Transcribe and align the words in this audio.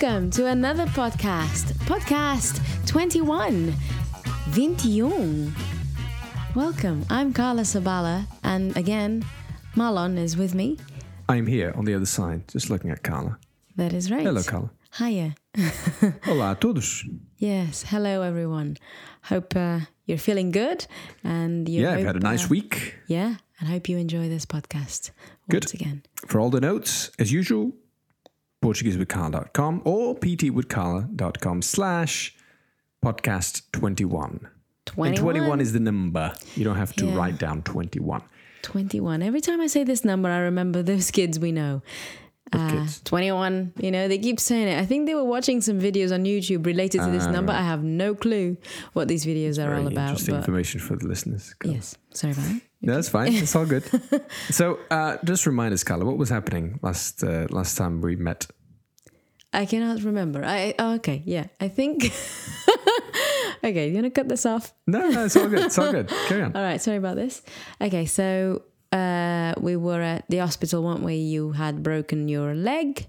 welcome 0.00 0.30
to 0.30 0.46
another 0.46 0.86
podcast. 0.86 1.74
Podcast 1.84 2.56
21. 2.86 3.74
21. 4.54 5.54
Welcome. 6.54 7.04
I'm 7.10 7.34
Carla 7.34 7.62
Sabala, 7.62 8.24
and 8.42 8.74
again, 8.78 9.26
Marlon 9.76 10.16
is 10.16 10.38
with 10.38 10.54
me. 10.54 10.78
I'm 11.28 11.46
here 11.46 11.74
on 11.76 11.84
the 11.84 11.94
other 11.94 12.06
side, 12.06 12.48
just 12.48 12.70
looking 12.70 12.90
at 12.90 13.02
Carla. 13.02 13.38
That 13.76 13.92
is 13.92 14.10
right. 14.10 14.22
Hello, 14.22 14.42
Carla. 14.42 14.70
Hiya. 14.96 15.34
Olá 16.26 16.52
a 16.52 16.54
todos. 16.54 17.04
Yes, 17.36 17.84
hello 17.86 18.22
everyone. 18.22 18.78
Hope 19.24 19.54
uh, 19.54 19.80
you're 20.06 20.16
feeling 20.16 20.50
good 20.50 20.86
and 21.24 21.68
you 21.68 21.82
Yeah, 21.82 21.92
I've 21.92 22.06
had 22.06 22.16
a 22.16 22.20
nice 22.20 22.46
uh, 22.46 22.48
week. 22.48 22.94
Yeah, 23.06 23.34
and 23.58 23.68
hope 23.68 23.86
you 23.86 23.98
enjoy 23.98 24.30
this 24.30 24.46
podcast 24.46 25.10
Good. 25.50 25.64
once 25.64 25.74
again. 25.74 26.04
For 26.26 26.40
all 26.40 26.48
the 26.48 26.60
notes, 26.60 27.10
as 27.18 27.30
usual, 27.30 27.72
PortugueseWithCarla.com 28.62 29.82
or 29.84 30.14
ptwithcarla.com 30.16 31.62
slash 31.62 32.34
podcast 33.04 33.62
21. 33.72 34.48
21. 34.86 35.08
And 35.08 35.16
21 35.16 35.60
is 35.60 35.72
the 35.72 35.80
number. 35.80 36.32
You 36.56 36.64
don't 36.64 36.76
have 36.76 36.92
to 36.94 37.06
Yeah. 37.06 37.16
write 37.16 37.38
down 37.38 37.62
21. 37.62 38.22
21. 38.62 39.22
Every 39.22 39.40
time 39.40 39.60
I 39.60 39.66
say 39.68 39.84
this 39.84 40.04
number, 40.04 40.28
I 40.28 40.38
remember 40.38 40.82
those 40.82 41.10
kids 41.18 41.38
we 41.38 41.52
know. 41.52 41.82
Uh, 42.52 42.68
kids? 42.70 43.00
21, 43.02 43.72
you 43.80 43.92
know, 43.92 44.08
they 44.08 44.18
keep 44.18 44.40
saying 44.40 44.66
it. 44.66 44.76
I 44.76 44.84
think 44.84 45.06
they 45.06 45.14
were 45.14 45.22
watching 45.24 45.60
some 45.60 45.78
videos 45.80 46.12
on 46.12 46.24
YouTube 46.24 46.66
related 46.66 47.00
to 47.00 47.10
this 47.10 47.26
number. 47.26 47.52
I 47.52 47.62
have 47.62 47.84
no 47.84 48.12
clue 48.12 48.56
what 48.92 49.06
these 49.06 49.24
videos 49.24 49.64
are 49.64 49.72
Ah, 49.72 49.78
all 49.78 49.86
about. 49.86 50.08
interesting 50.10 50.34
information 50.34 50.80
for 50.80 50.96
the 50.96 51.06
listeners. 51.06 51.54
Carla. 51.60 51.76
yes, 51.76 51.94
sorry 52.12 52.32
about 52.32 52.44
that. 52.46 52.60
No, 52.82 52.94
that's 52.96 53.08
fine. 53.08 53.34
It's 53.34 53.54
all 53.54 53.66
good. 53.66 53.84
so, 54.50 54.80
uh, 54.90 55.18
just 55.22 55.46
remind 55.46 55.72
us, 55.74 55.84
Carla, 55.84 56.04
what 56.04 56.18
was 56.18 56.28
happening 56.28 56.80
last 56.82 57.22
uh, 57.22 57.46
last 57.50 57.76
time 57.78 58.00
we 58.00 58.16
met? 58.16 58.48
I 59.52 59.66
cannot 59.66 60.02
remember. 60.02 60.44
I 60.44 60.74
oh, 60.78 60.94
okay, 60.94 61.22
yeah. 61.24 61.46
I 61.60 61.68
think. 61.68 62.04
okay, 63.64 63.88
you 63.88 63.94
gonna 63.94 64.10
cut 64.10 64.28
this 64.28 64.46
off? 64.46 64.72
No, 64.86 65.08
no, 65.08 65.24
it's 65.24 65.36
all 65.36 65.48
good. 65.48 65.66
It's 65.66 65.78
all 65.78 65.90
good. 65.90 66.08
Carry 66.28 66.42
on. 66.42 66.54
All 66.54 66.62
right, 66.62 66.80
sorry 66.80 66.98
about 66.98 67.16
this. 67.16 67.42
Okay, 67.80 68.06
so 68.06 68.62
uh, 68.92 69.54
we 69.60 69.76
were 69.76 70.00
at 70.00 70.24
the 70.28 70.38
hospital, 70.38 70.82
weren't 70.84 71.02
we? 71.02 71.16
You 71.16 71.52
had 71.52 71.82
broken 71.82 72.28
your 72.28 72.54
leg. 72.54 73.06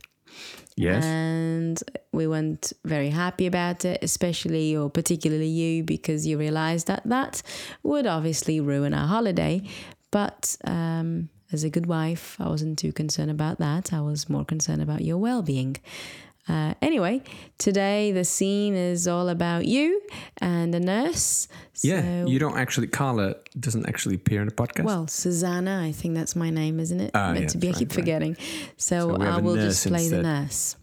Yes. 0.77 1.03
And 1.03 1.81
we 2.11 2.25
weren't 2.25 2.73
very 2.85 3.09
happy 3.09 3.45
about 3.45 3.85
it, 3.85 3.99
especially 4.01 4.75
or 4.75 4.89
particularly 4.89 5.47
you, 5.47 5.83
because 5.83 6.25
you 6.25 6.39
realized 6.39 6.87
that 6.87 7.03
that 7.05 7.43
would 7.83 8.07
obviously 8.07 8.59
ruin 8.59 8.93
our 8.93 9.07
holiday. 9.07 9.61
But 10.09 10.55
um, 10.65 11.29
as 11.51 11.63
a 11.63 11.69
good 11.69 11.85
wife, 11.85 12.37
I 12.39 12.47
wasn't 12.47 12.79
too 12.79 12.93
concerned 12.93 13.31
about 13.31 13.59
that. 13.59 13.93
I 13.93 14.01
was 14.01 14.29
more 14.29 14.45
concerned 14.45 14.81
about 14.81 15.01
your 15.01 15.17
well 15.17 15.41
being. 15.41 15.77
Uh, 16.47 16.73
anyway, 16.81 17.21
today 17.57 18.11
the 18.11 18.23
scene 18.25 18.75
is 18.75 19.07
all 19.07 19.29
about 19.29 19.65
you 19.65 20.01
and 20.37 20.73
the 20.73 20.79
nurse. 20.79 21.47
yeah, 21.83 22.25
you 22.25 22.39
don't 22.39 22.57
actually, 22.57 22.87
Carla 22.87 23.35
doesn't 23.59 23.87
actually 23.87 24.15
appear 24.15 24.41
in 24.41 24.47
the 24.47 24.53
podcast. 24.53 24.83
well, 24.83 25.07
Susanna, 25.07 25.81
I 25.83 25.91
think 25.91 26.15
that's 26.15 26.35
my 26.35 26.49
name, 26.49 26.79
isn't 26.79 26.99
it? 26.99 27.11
Ah, 27.13 27.31
Meant 27.31 27.43
yeah, 27.43 27.47
to 27.49 27.57
be. 27.57 27.69
I 27.69 27.71
keep 27.73 27.79
right, 27.79 27.81
right. 27.89 27.93
forgetting. 27.93 28.37
So, 28.77 29.15
So 29.15 29.21
I 29.21 29.37
will 29.37 29.55
just 29.55 29.87
play 29.87 30.07
the 30.07 30.23
nurse. 30.23 30.75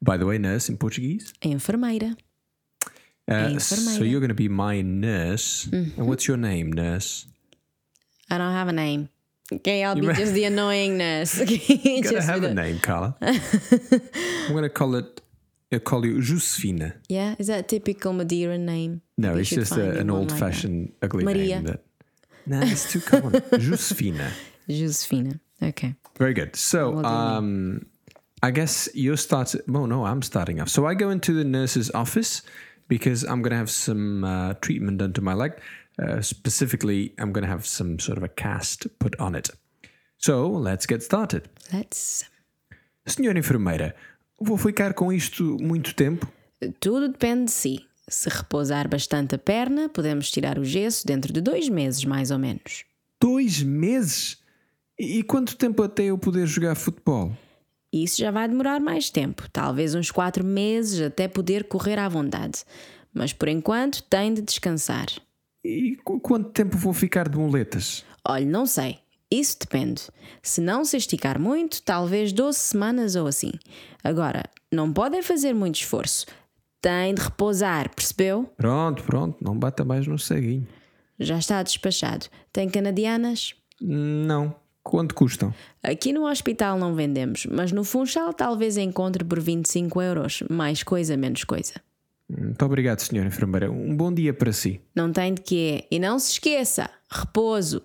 By 0.00 0.16
the 0.16 0.26
way, 0.26 0.38
nurse 0.38 0.68
in 0.68 0.78
Portuguese. 0.78 1.32
Enfermeira. 1.42 2.16
Uh, 3.28 3.58
so 3.58 4.02
you're 4.02 4.20
going 4.20 4.28
to 4.28 4.34
be 4.34 4.48
my 4.48 4.80
nurse. 4.82 5.66
Mm-hmm. 5.66 6.00
And 6.00 6.08
what's 6.08 6.26
your 6.26 6.36
name, 6.36 6.72
nurse? 6.72 7.26
I 8.30 8.38
don't 8.38 8.52
have 8.52 8.68
a 8.68 8.72
name. 8.72 9.08
Okay, 9.56 9.84
I'll 9.84 9.96
You 9.96 10.08
be 10.08 10.14
just 10.14 10.34
the 10.34 10.42
annoyingness. 10.52 11.40
Okay, 11.42 11.60
You 11.96 12.02
gotta 12.02 12.22
have 12.22 12.42
a 12.44 12.54
name, 12.54 12.78
Carla. 12.80 13.16
I'm 13.20 14.50
going 14.50 14.62
to 14.62 14.68
call 14.70 14.94
it. 14.94 15.20
I'll 15.72 15.80
call 15.80 16.04
you 16.04 16.20
Josefina. 16.20 16.94
Yeah, 17.08 17.34
is 17.38 17.46
that 17.46 17.60
a 17.60 17.62
typical 17.62 18.12
Madeira 18.12 18.58
name? 18.58 19.00
No, 19.16 19.34
it's 19.36 19.48
just 19.50 19.72
a, 19.76 19.98
an 19.98 20.10
old-fashioned 20.10 20.92
ugly 21.02 21.24
Maria. 21.24 21.56
name. 21.56 21.64
That. 21.64 21.84
No, 22.46 22.60
it's 22.60 22.92
too 22.92 23.00
common. 23.00 23.40
Josefina. 23.58 24.30
that. 24.68 24.72
Josefina. 24.74 25.40
Okay. 25.62 25.94
Very 26.18 26.34
good. 26.34 26.56
So, 26.56 26.90
What 26.90 27.02
do 27.04 27.08
you 27.08 27.14
mean? 27.14 27.22
um, 27.36 27.86
I 28.42 28.50
guess 28.50 28.88
you're 28.92 29.16
starting. 29.16 29.60
Oh 29.72 29.86
no, 29.86 30.04
I'm 30.04 30.20
starting 30.20 30.60
off. 30.60 30.68
So 30.68 30.84
I 30.84 30.94
go 30.94 31.08
into 31.10 31.32
the 31.32 31.44
nurse's 31.44 31.90
office 31.92 32.42
because 32.88 33.22
I'm 33.22 33.40
going 33.40 33.52
to 33.52 33.56
have 33.56 33.70
some 33.70 34.24
uh, 34.24 34.54
treatment 34.60 34.98
done 34.98 35.12
to 35.14 35.22
my 35.22 35.32
leg. 35.34 35.52
Uh, 35.98 36.20
specifically, 36.22 37.14
I'm 37.18 37.32
going 37.32 37.44
to 37.44 37.50
have 37.50 37.66
some 37.66 37.98
sort 37.98 38.18
of 38.18 38.24
a 38.24 38.28
cast 38.28 38.86
put 38.98 39.18
on 39.20 39.34
it. 39.34 39.50
So 40.18 40.48
let's 40.48 40.86
get 40.86 41.02
started. 41.02 41.48
Let's. 41.72 42.24
Senhora 43.06 43.38
enfermeira, 43.38 43.94
vou 44.40 44.56
ficar 44.56 44.94
com 44.94 45.12
isto 45.12 45.56
muito 45.60 45.94
tempo? 45.94 46.26
Tudo 46.80 47.08
depende 47.08 47.46
de 47.46 47.50
si. 47.50 47.86
Se 48.08 48.28
repousar 48.28 48.88
bastante 48.88 49.34
a 49.34 49.38
perna, 49.38 49.88
podemos 49.88 50.30
tirar 50.30 50.58
o 50.58 50.64
gesso 50.64 51.06
dentro 51.06 51.32
de 51.32 51.40
dois 51.40 51.68
meses, 51.68 52.04
mais 52.04 52.30
ou 52.30 52.38
menos. 52.38 52.84
Dois 53.20 53.62
meses? 53.62 54.38
E 54.98 55.18
e 55.18 55.22
quanto 55.22 55.56
tempo 55.56 55.82
até 55.82 56.04
eu 56.04 56.18
poder 56.18 56.46
jogar 56.46 56.74
futebol? 56.74 57.32
Isso 57.92 58.18
já 58.18 58.30
vai 58.30 58.48
demorar 58.48 58.80
mais 58.80 59.10
tempo, 59.10 59.48
talvez 59.52 59.94
uns 59.94 60.10
quatro 60.10 60.44
meses 60.44 61.00
até 61.00 61.28
poder 61.28 61.64
correr 61.64 61.98
à 61.98 62.08
vontade. 62.08 62.64
Mas 63.12 63.32
por 63.32 63.48
enquanto 63.48 64.02
tem 64.04 64.32
de 64.32 64.40
descansar. 64.40 65.06
E 65.64 65.96
qu- 66.04 66.20
quanto 66.20 66.50
tempo 66.50 66.76
vou 66.76 66.92
ficar 66.92 67.28
de 67.28 67.38
muletas? 67.38 68.04
Olhe, 68.26 68.44
não 68.46 68.66
sei. 68.66 68.98
Isso 69.30 69.56
depende. 69.60 70.02
Se 70.42 70.60
não 70.60 70.84
se 70.84 70.96
esticar 70.96 71.38
muito, 71.40 71.82
talvez 71.82 72.32
12 72.32 72.58
semanas 72.58 73.16
ou 73.16 73.26
assim. 73.26 73.52
Agora, 74.04 74.42
não 74.70 74.92
podem 74.92 75.22
fazer 75.22 75.54
muito 75.54 75.76
esforço. 75.76 76.26
Tem 76.80 77.14
de 77.14 77.22
repousar, 77.22 77.94
percebeu? 77.94 78.50
Pronto, 78.56 79.02
pronto, 79.04 79.36
não 79.42 79.56
bata 79.58 79.84
mais 79.84 80.06
no 80.06 80.18
ceguinho. 80.18 80.66
Já 81.18 81.38
está 81.38 81.62
despachado. 81.62 82.26
Tem 82.52 82.68
canadianas? 82.68 83.54
Não. 83.80 84.54
Quanto 84.82 85.14
custam? 85.14 85.54
Aqui 85.80 86.12
no 86.12 86.28
hospital 86.28 86.76
não 86.76 86.92
vendemos, 86.94 87.46
mas 87.46 87.70
no 87.70 87.84
Funchal 87.84 88.34
talvez 88.34 88.76
encontre 88.76 89.22
por 89.24 89.38
25 89.38 90.02
euros. 90.02 90.42
Mais 90.50 90.82
coisa, 90.82 91.16
menos 91.16 91.44
coisa. 91.44 91.74
Muito 92.36 92.64
obrigado, 92.64 93.00
senhora 93.00 93.28
enfermeira. 93.28 93.70
Um 93.70 93.94
bom 93.96 94.12
dia 94.12 94.32
para 94.32 94.52
si. 94.52 94.80
Não 94.94 95.12
tem 95.12 95.34
de 95.34 95.42
quê. 95.42 95.86
E 95.90 95.98
não 95.98 96.18
se 96.18 96.32
esqueça: 96.32 96.88
repouso. 97.10 97.82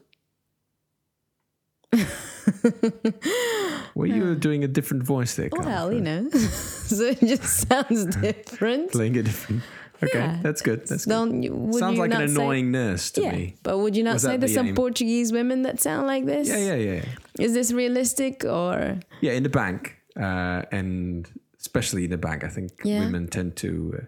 Well, 3.95 4.07
you 4.07 4.35
doing 4.35 4.63
a 4.63 4.67
different 4.67 5.03
voice 5.03 5.35
there. 5.35 5.49
Well, 5.51 5.91
you 5.91 6.01
know. 6.01 6.29
so 6.31 7.05
it 7.09 7.19
just 7.19 7.67
sounds 7.67 8.05
different. 8.05 8.91
Playing 8.91 9.17
a 9.17 9.23
different. 9.23 9.63
Okay, 10.03 10.19
Yeah. 10.19 10.39
that's 10.43 10.61
good. 10.61 10.85
That's 10.87 11.05
good. 11.05 11.09
Don't, 11.11 11.41
would 11.71 11.79
Sounds 11.79 11.97
like 11.97 12.11
an 12.13 12.19
not 12.19 12.29
say- 12.29 12.35
annoying 12.35 12.71
nurse 12.71 13.09
to 13.11 13.21
yeah, 13.21 13.31
me. 13.31 13.55
but 13.63 13.79
would 13.79 13.95
you 13.97 14.03
not 14.03 14.13
Was 14.13 14.21
say 14.21 14.31
that 14.33 14.41
there's 14.41 14.51
the 14.51 14.55
some 14.59 14.67
aim? 14.67 14.75
Portuguese 14.75 15.31
women 15.33 15.63
that 15.63 15.81
sound 15.81 16.05
like 16.05 16.25
this? 16.25 16.47
Yeah, 16.47 16.57
yeah, 16.57 16.75
yeah, 16.75 16.93
yeah. 17.01 17.43
Is 17.45 17.53
this 17.53 17.73
realistic 17.73 18.45
or 18.45 18.99
Yeah, 19.21 19.31
in 19.33 19.41
the 19.41 19.49
bank, 19.49 19.97
uh, 20.15 20.61
and 20.71 21.27
especially 21.59 22.03
in 22.05 22.11
the 22.11 22.17
bank, 22.17 22.43
I 22.43 22.47
think 22.49 22.71
Yeah. 22.83 22.99
women 22.99 23.27
tend 23.27 23.55
to. 23.57 23.95
Uh, 23.97 24.05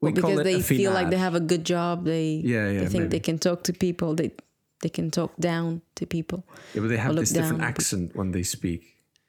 we 0.00 0.12
because 0.12 0.42
they 0.44 0.60
feel 0.60 0.92
like 0.92 1.10
they 1.10 1.18
have 1.18 1.34
a 1.34 1.40
good 1.40 1.64
job? 1.64 2.04
They 2.04 2.40
Yeah, 2.44 2.70
yeah, 2.70 2.80
they 2.80 2.86
think 2.86 3.02
maybe. 3.04 3.08
they 3.08 3.20
can 3.20 3.38
talk 3.38 3.62
to 3.64 3.72
people. 3.72 4.14
They 4.14 4.30
they 4.82 4.88
can 4.88 5.10
talk 5.10 5.32
down 5.40 5.82
to 5.96 6.06
people. 6.06 6.44
Yeah, 6.74 6.82
but 6.82 6.88
they 6.88 6.96
have 6.96 7.16
this 7.16 7.30
different 7.32 7.58
down. 7.60 7.68
accent 7.68 8.14
when 8.16 8.30
they 8.32 8.44
speak, 8.44 8.82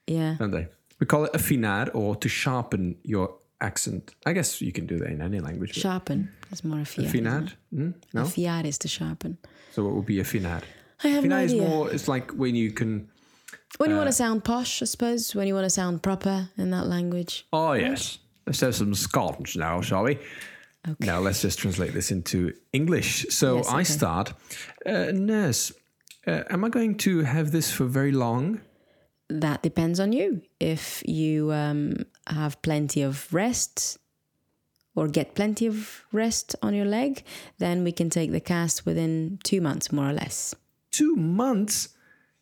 Yeah. 0.07 0.35
don't 0.39 0.51
they? 0.51 0.67
We 0.99 1.05
call 1.07 1.25
it 1.25 1.33
afinar 1.33 1.89
or 1.95 2.15
to 2.17 2.29
sharpen 2.29 2.97
your 3.03 3.35
accent. 3.61 4.13
I 4.25 4.33
guess 4.33 4.61
you 4.61 4.71
can 4.71 4.85
do 4.85 4.97
that 4.99 5.09
in 5.09 5.21
any 5.21 5.39
language. 5.39 5.73
Sharpen 5.73 6.29
is 6.51 6.63
more 6.63 6.79
afiar. 6.79 7.05
isn't 7.05 7.25
Afinar? 7.25 7.53
Hmm? 7.73 7.91
No. 8.13 8.23
Is 8.65 8.77
to 8.79 8.87
sharpen. 8.87 9.37
So 9.71 9.83
what 9.85 9.93
would 9.95 10.05
be 10.05 10.17
afinar? 10.17 10.61
I 11.03 11.07
have 11.07 11.25
no 11.25 11.35
Afinar 11.35 11.43
is 11.45 11.53
more. 11.55 11.91
It's 11.91 12.07
like 12.07 12.31
when 12.31 12.55
you 12.55 12.71
can. 12.71 13.09
when 13.77 13.89
you 13.89 13.95
uh, 13.95 13.99
want 13.99 14.09
to 14.09 14.13
sound 14.13 14.43
posh, 14.43 14.81
I 14.81 14.85
suppose. 14.85 15.33
When 15.35 15.47
you 15.47 15.53
want 15.55 15.65
to 15.65 15.69
sound 15.69 16.01
proper 16.03 16.49
in 16.57 16.69
that 16.71 16.87
language. 16.87 17.45
Oh 17.51 17.73
yes. 17.73 18.19
Let's 18.45 18.61
have 18.61 18.75
some 18.75 18.93
scones 18.95 19.55
now, 19.55 19.81
shall 19.81 20.03
we? 20.03 20.17
Now 20.99 21.19
let's 21.19 21.41
just 21.41 21.59
translate 21.59 21.93
this 21.93 22.11
into 22.11 22.53
English. 22.73 23.25
So 23.29 23.57
Yes, 23.57 23.69
I 23.69 23.83
start. 23.83 24.33
Uh, 24.85 25.11
nurse, 25.13 25.71
uh, 26.27 26.43
am 26.49 26.63
I 26.63 26.69
going 26.69 26.95
to 26.97 27.23
have 27.23 27.51
this 27.51 27.71
for 27.71 27.85
very 27.85 28.11
long? 28.11 28.61
That 29.29 29.61
depends 29.61 29.99
on 29.99 30.11
you. 30.11 30.41
If 30.59 31.03
you 31.05 31.51
um, 31.51 32.05
have 32.27 32.61
plenty 32.61 33.03
of 33.03 33.31
rest 33.31 33.97
or 34.95 35.07
get 35.07 35.35
plenty 35.35 35.67
of 35.67 36.03
rest 36.11 36.55
on 36.61 36.73
your 36.73 36.85
leg, 36.85 37.23
then 37.59 37.83
we 37.83 37.91
can 37.91 38.09
take 38.09 38.31
the 38.31 38.39
cast 38.39 38.85
within 38.85 39.39
two 39.43 39.61
months, 39.61 39.91
more 39.91 40.09
or 40.09 40.13
less. 40.13 40.55
Two 40.91 41.15
months. 41.15 41.89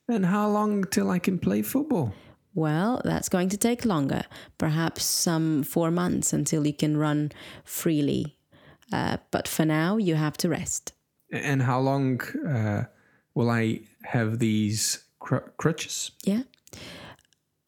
Then 0.07 0.23
how 0.23 0.47
long 0.47 0.85
till 0.85 1.09
I 1.09 1.19
can 1.19 1.37
play 1.37 1.61
football? 1.61 2.13
Well, 2.55 3.01
that's 3.03 3.29
going 3.29 3.49
to 3.49 3.57
take 3.57 3.85
longer, 3.85 4.23
perhaps 4.57 5.03
some 5.03 5.61
four 5.63 5.91
months 5.91 6.33
until 6.33 6.65
you 6.65 6.73
can 6.73 6.97
run 6.97 7.31
freely. 7.63 8.36
Uh, 8.91 9.17
but 9.31 9.47
for 9.47 9.65
now, 9.65 9.97
you 9.97 10.15
have 10.15 10.37
to 10.37 10.49
rest. 10.49 10.93
And 11.31 11.61
how 11.61 11.79
long 11.79 12.21
uh, 12.47 12.85
will 13.33 13.49
I 13.49 13.81
have 14.03 14.39
these 14.39 15.03
cr- 15.19 15.49
crutches? 15.57 16.11
Yeah. 16.23 16.43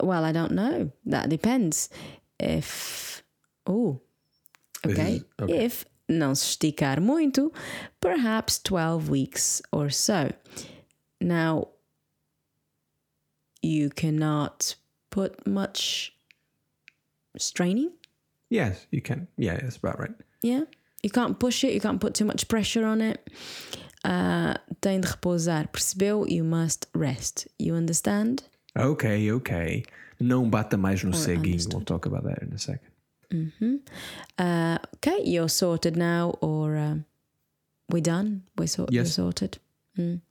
Well, 0.02 0.24
I 0.24 0.32
don't 0.32 0.54
know. 0.54 0.92
That 1.06 1.30
depends. 1.30 1.90
if. 2.40 3.22
Oh, 3.68 4.02
okay. 4.86 5.22
okay. 5.40 5.66
If 5.66 5.86
não 6.08 6.36
se 6.36 6.58
esticar 6.58 7.00
muito, 7.00 7.52
perhaps 8.02 8.60
12 8.60 9.10
weeks 9.10 9.62
or 9.72 9.90
so. 9.90 10.32
Now, 11.22 11.68
you 13.62 13.90
cannot 13.90 14.76
put 15.12 15.46
much 15.46 16.16
straining. 17.38 17.92
Yes, 18.50 18.88
you 18.90 19.02
can. 19.02 19.28
Yeah, 19.38 19.58
that's 19.58 19.78
about 19.78 20.00
right. 20.00 20.16
Yeah. 20.42 20.62
You 21.04 21.10
can't 21.10 21.40
push 21.40 21.64
it, 21.64 21.74
you 21.74 21.80
can't 21.80 22.00
put 22.02 22.14
too 22.14 22.26
much 22.26 22.48
pressure 22.48 22.86
on 22.86 23.02
it. 23.02 23.30
Uh, 24.04 24.54
tem 24.82 25.02
de 25.02 25.08
repousar, 25.08 25.68
percebeu? 25.72 26.26
You 26.30 26.44
must 26.44 26.88
rest. 26.94 27.48
You 27.58 27.76
understand? 27.76 28.44
Okay, 28.78 29.32
okay. 29.32 29.84
Não 30.20 30.50
bata 30.50 30.78
mais 30.78 31.04
no 31.04 31.12
ceguinho. 31.14 31.68
We'll 31.74 31.86
talk 31.86 32.06
about 32.06 32.24
that 32.24 32.42
in 32.44 32.54
a 32.54 32.58
second. 32.58 33.82
Uh, 34.38 34.78
okay, 34.96 35.22
you're 35.24 35.50
sorted 35.50 35.96
now, 35.96 36.36
or 36.42 36.76
um, 36.78 37.06
we 37.90 38.02
done? 38.02 38.44
We're, 38.58 38.68
sort- 38.68 38.92
Yes. 38.92 39.06
we're 39.08 39.12
sorted. 39.26 39.58
Mm. 39.98 40.22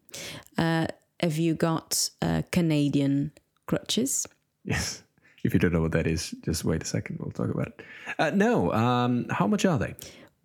Uh, 0.56 0.86
have 1.20 1.36
you 1.38 1.54
got 1.54 2.10
uh, 2.22 2.42
Canadian 2.50 3.32
crutches? 3.66 4.26
Yes. 4.64 5.02
If 5.44 5.54
you 5.54 5.60
don't 5.60 5.72
know 5.72 5.80
what 5.80 5.92
that 5.92 6.06
is, 6.06 6.34
just 6.44 6.64
wait 6.64 6.82
a 6.82 6.86
second. 6.86 7.18
We'll 7.20 7.30
talk 7.30 7.50
about 7.54 7.68
it. 7.68 7.80
Uh, 8.18 8.30
no. 8.34 8.72
Um, 8.72 9.26
how 9.30 9.46
much 9.46 9.64
are 9.64 9.78
they? 9.78 9.94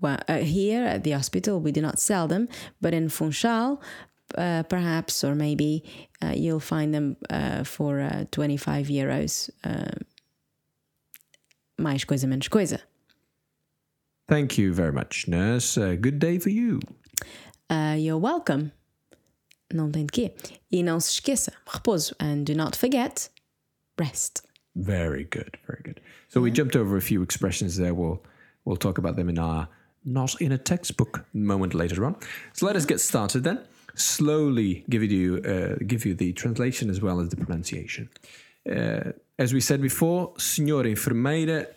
Well, 0.04 0.20
uh, 0.28 0.40
here 0.40 0.84
at 0.84 1.06
the 1.06 1.12
hospital, 1.12 1.62
we 1.62 1.72
do 1.72 1.82
not 1.82 1.98
sell 1.98 2.28
them, 2.28 2.50
but 2.82 2.94
in 2.94 3.08
Funchal, 3.08 3.82
uh, 4.38 4.64
perhaps, 4.64 5.24
or 5.24 5.34
maybe 5.34 5.86
uh, 6.22 6.34
you'll 6.36 6.60
find 6.60 6.94
them 6.94 7.16
uh, 7.30 7.64
for 7.64 8.02
uh, 8.02 8.26
25 8.30 8.88
euros. 8.88 9.50
Uh, 9.64 10.04
mais 11.80 12.04
coisa, 12.04 12.28
menos 12.28 12.50
coisa. 12.50 12.80
Thank 14.28 14.58
you 14.58 14.74
very 14.74 14.92
much, 14.92 15.26
nurse. 15.30 15.78
Uh, 15.78 15.96
good 15.96 16.20
day 16.20 16.38
for 16.38 16.50
you. 16.50 16.82
Uh, 17.70 17.96
you're 17.98 18.18
welcome. 18.18 18.74
Não 19.72 19.90
tem 19.90 20.06
de 20.06 20.12
quê. 20.12 20.32
E 20.70 20.84
não 20.84 21.00
se 21.00 21.14
esqueça, 21.14 21.54
repouso. 21.66 22.14
And 22.20 22.44
do 22.44 22.54
not 22.54 22.76
forget, 22.76 23.30
rest. 23.98 24.42
Very 24.76 25.24
good. 25.24 25.58
Very 25.66 25.82
good. 25.82 26.02
So 26.28 26.42
we 26.42 26.52
jumped 26.52 26.76
over 26.76 26.98
a 26.98 27.02
few 27.02 27.22
expressions 27.22 27.78
there. 27.78 27.94
We'll 27.94 28.22
we'll 28.66 28.76
talk 28.76 28.98
about 28.98 29.16
them 29.16 29.30
in 29.30 29.40
our 29.40 29.70
not 30.06 30.42
in 30.42 30.52
a 30.52 30.58
textbook 30.58 31.26
moment 31.34 31.74
later 31.74 32.06
on. 32.06 32.16
So 32.54 32.66
let 32.66 32.76
us 32.76 32.86
get 32.86 33.00
started 33.00 33.44
then. 33.44 33.60
Slowly 33.96 34.84
give 34.90 35.04
you 35.04 35.38
uh, 35.38 35.84
give 35.86 36.06
you 36.06 36.16
the 36.16 36.34
translation 36.34 36.90
as 36.90 37.02
well 37.02 37.20
as 37.20 37.30
the 37.30 37.38
pronunciation. 37.38 38.10
Uh, 38.70 39.12
as 39.38 39.54
we 39.54 39.60
said 39.60 39.82
before, 39.82 40.34
Senhora 40.38 40.86
Enfermeira 40.86 41.68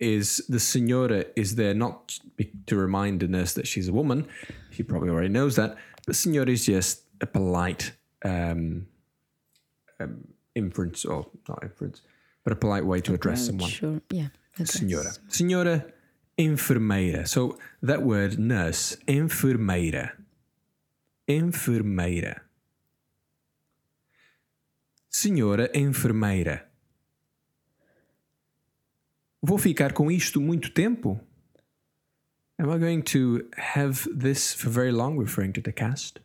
is 0.00 0.42
the 0.48 0.58
Senhora 0.58 1.24
is 1.36 1.54
there 1.54 1.74
not 1.74 2.18
to 2.66 2.76
remind 2.76 3.20
the 3.20 3.28
nurse 3.28 3.52
that 3.54 3.66
she's 3.66 3.88
a 3.88 3.92
woman. 3.92 4.26
She 4.70 4.82
probably 4.82 5.10
already 5.10 5.28
knows 5.28 5.56
that. 5.56 5.76
But 6.06 6.16
Senhora 6.16 6.48
is 6.48 6.66
just 6.66 7.02
a 7.20 7.26
polite 7.26 7.92
um, 8.24 8.86
um, 10.00 10.26
inference, 10.54 11.04
or 11.04 11.26
not 11.48 11.62
inference, 11.62 12.02
but 12.42 12.52
a 12.52 12.56
polite 12.56 12.84
way 12.84 13.00
to 13.02 13.14
address 13.14 13.46
someone. 13.46 13.70
Sure, 13.70 14.00
yeah. 14.10 14.28
address. 14.54 14.72
Senhora. 14.72 15.12
Senhora 15.28 15.84
enfermeira. 16.40 17.26
So 17.26 17.58
that 17.82 18.02
word 18.02 18.38
nurse, 18.38 18.98
enfermeira. 19.06 20.16
Enfermeira. 21.28 22.42
Senhora 25.08 25.70
enfermeira. 25.74 26.66
Vou 29.42 29.58
ficar 29.58 29.92
com 29.92 30.10
isto 30.10 30.40
muito 30.40 30.70
tempo? 30.70 31.20
Am 32.58 32.70
I 32.70 32.78
going 32.78 33.02
to 33.02 33.48
have 33.56 34.06
this 34.14 34.52
for 34.52 34.70
very 34.70 34.92
long, 34.92 35.18
referring 35.18 35.52
to 35.52 35.62
the 35.62 35.72
cast? 35.72 36.20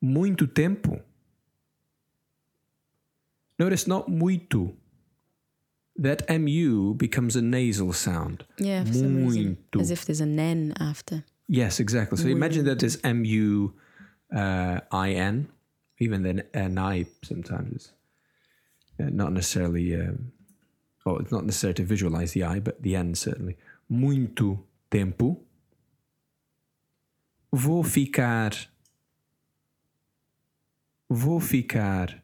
Muito 0.00 0.46
tempo. 0.46 1.00
Notice 3.58 3.88
not 3.88 4.10
muito. 4.10 4.76
That 6.00 6.28
mu 6.30 6.94
becomes 6.94 7.34
a 7.34 7.42
nasal 7.42 7.92
sound. 7.92 8.44
Yeah, 8.56 8.84
for 8.84 8.92
some 8.94 9.26
reason. 9.26 9.58
As 9.78 9.90
if 9.90 10.04
there's 10.04 10.20
an 10.20 10.38
N 10.38 10.72
after. 10.78 11.24
Yes, 11.48 11.80
exactly. 11.80 12.16
So 12.18 12.28
imagine 12.28 12.64
that 12.66 12.78
there's 12.78 12.98
M 13.02 13.24
U 13.24 13.74
uh, 14.32 14.78
I 14.92 15.10
N, 15.10 15.48
even 15.98 16.22
then 16.22 16.44
N 16.54 16.78
I 16.78 17.06
sometimes 17.24 17.72
is 17.72 17.92
uh, 19.00 19.10
not 19.10 19.32
necessarily. 19.32 19.96
Um, 19.96 20.32
well, 21.04 21.18
it's 21.18 21.32
not 21.32 21.44
necessary 21.44 21.74
to 21.74 21.82
visualize 21.82 22.32
the 22.32 22.44
I, 22.44 22.60
but 22.60 22.80
the 22.80 22.94
N 22.94 23.16
certainly. 23.16 23.56
Muito 23.88 24.64
tempo. 24.90 25.40
Vou 27.52 27.82
ficar. 27.82 28.52
Vou 31.10 31.40
ficar 31.40 32.22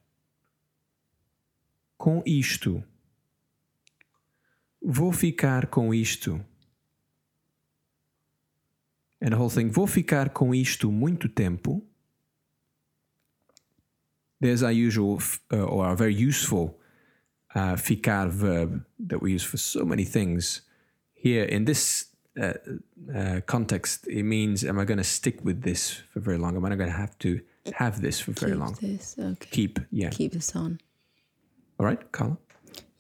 com 1.99 2.23
isto. 2.25 2.85
Vou 4.85 5.13
ficar 5.13 5.69
com 5.69 5.95
isto. 5.95 6.45
And 9.21 9.31
the 9.31 9.37
whole 9.37 9.49
thing, 9.49 9.71
vou 9.71 9.87
ficar 9.87 10.29
com 10.29 10.55
isto 10.55 10.93
muito 10.93 11.29
tempo. 11.31 11.83
There's 14.41 14.63
our 14.63 14.73
usual 14.73 15.21
uh, 15.51 15.65
or 15.65 15.87
our 15.87 15.97
very 15.97 16.13
useful 16.15 16.79
uh, 17.55 17.77
ficar 17.77 18.29
verb 18.29 18.85
that 18.99 19.23
we 19.23 19.33
use 19.33 19.43
for 19.43 19.57
so 19.57 19.87
many 19.87 20.05
things. 20.05 20.61
Here 21.15 21.45
in 21.45 21.65
this 21.65 22.11
uh, 22.39 22.53
uh, 23.17 23.41
context, 23.47 24.07
it 24.07 24.25
means 24.25 24.65
am 24.65 24.79
I 24.79 24.85
going 24.85 24.99
to 24.99 25.05
stick 25.05 25.43
with 25.43 25.63
this 25.63 26.03
for 26.13 26.21
very 26.21 26.37
long? 26.37 26.57
Am 26.57 26.65
I 26.67 26.77
going 26.77 26.91
to 26.91 26.97
have 26.97 27.17
to 27.21 27.41
have 27.73 28.03
this 28.03 28.21
for 28.21 28.33
very 28.33 28.53
Keep 28.53 28.61
long? 28.61 28.77
this. 28.83 29.17
Okay. 29.19 29.49
Keep, 29.51 29.81
yeah. 29.91 30.11
Keep 30.11 30.33
this 30.33 30.55
on. 30.55 30.79
All 31.79 31.87
right, 31.87 32.13
Carla? 32.13 32.37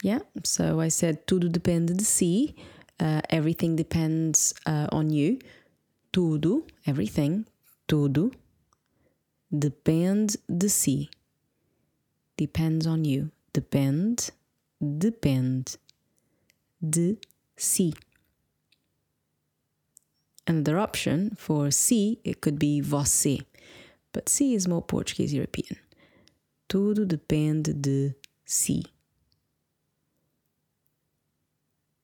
Yeah. 0.05 0.19
So 0.45 0.81
I 0.81 0.89
said 0.89 1.27
tudo 1.27 1.49
depende 1.49 1.97
de 1.97 2.05
si. 2.05 2.55
Uh, 3.01 3.23
everything 3.31 3.75
depends 3.75 4.53
uh, 4.67 4.87
on 4.93 5.09
you. 5.09 5.39
Tudo, 6.13 6.67
everything, 6.87 7.47
tudo 7.89 8.31
depende 9.51 10.37
de 10.47 10.69
si. 10.69 11.09
Depends 12.37 12.87
on 12.87 13.07
you. 13.07 13.31
Depend, 13.55 14.31
depend 14.79 15.79
de 16.87 17.17
si. 17.57 17.95
Another 20.47 20.79
option 20.79 21.31
for 21.35 21.71
si, 21.71 22.21
it 22.25 22.43
could 22.43 22.59
be 22.59 22.83
você. 22.83 23.41
But 24.13 24.29
si 24.29 24.55
is 24.55 24.69
more 24.69 24.83
Portuguese 24.83 25.33
European. 25.33 25.79
Tudo 26.69 27.07
depende 27.07 27.73
de 27.81 28.15
si. 28.45 28.85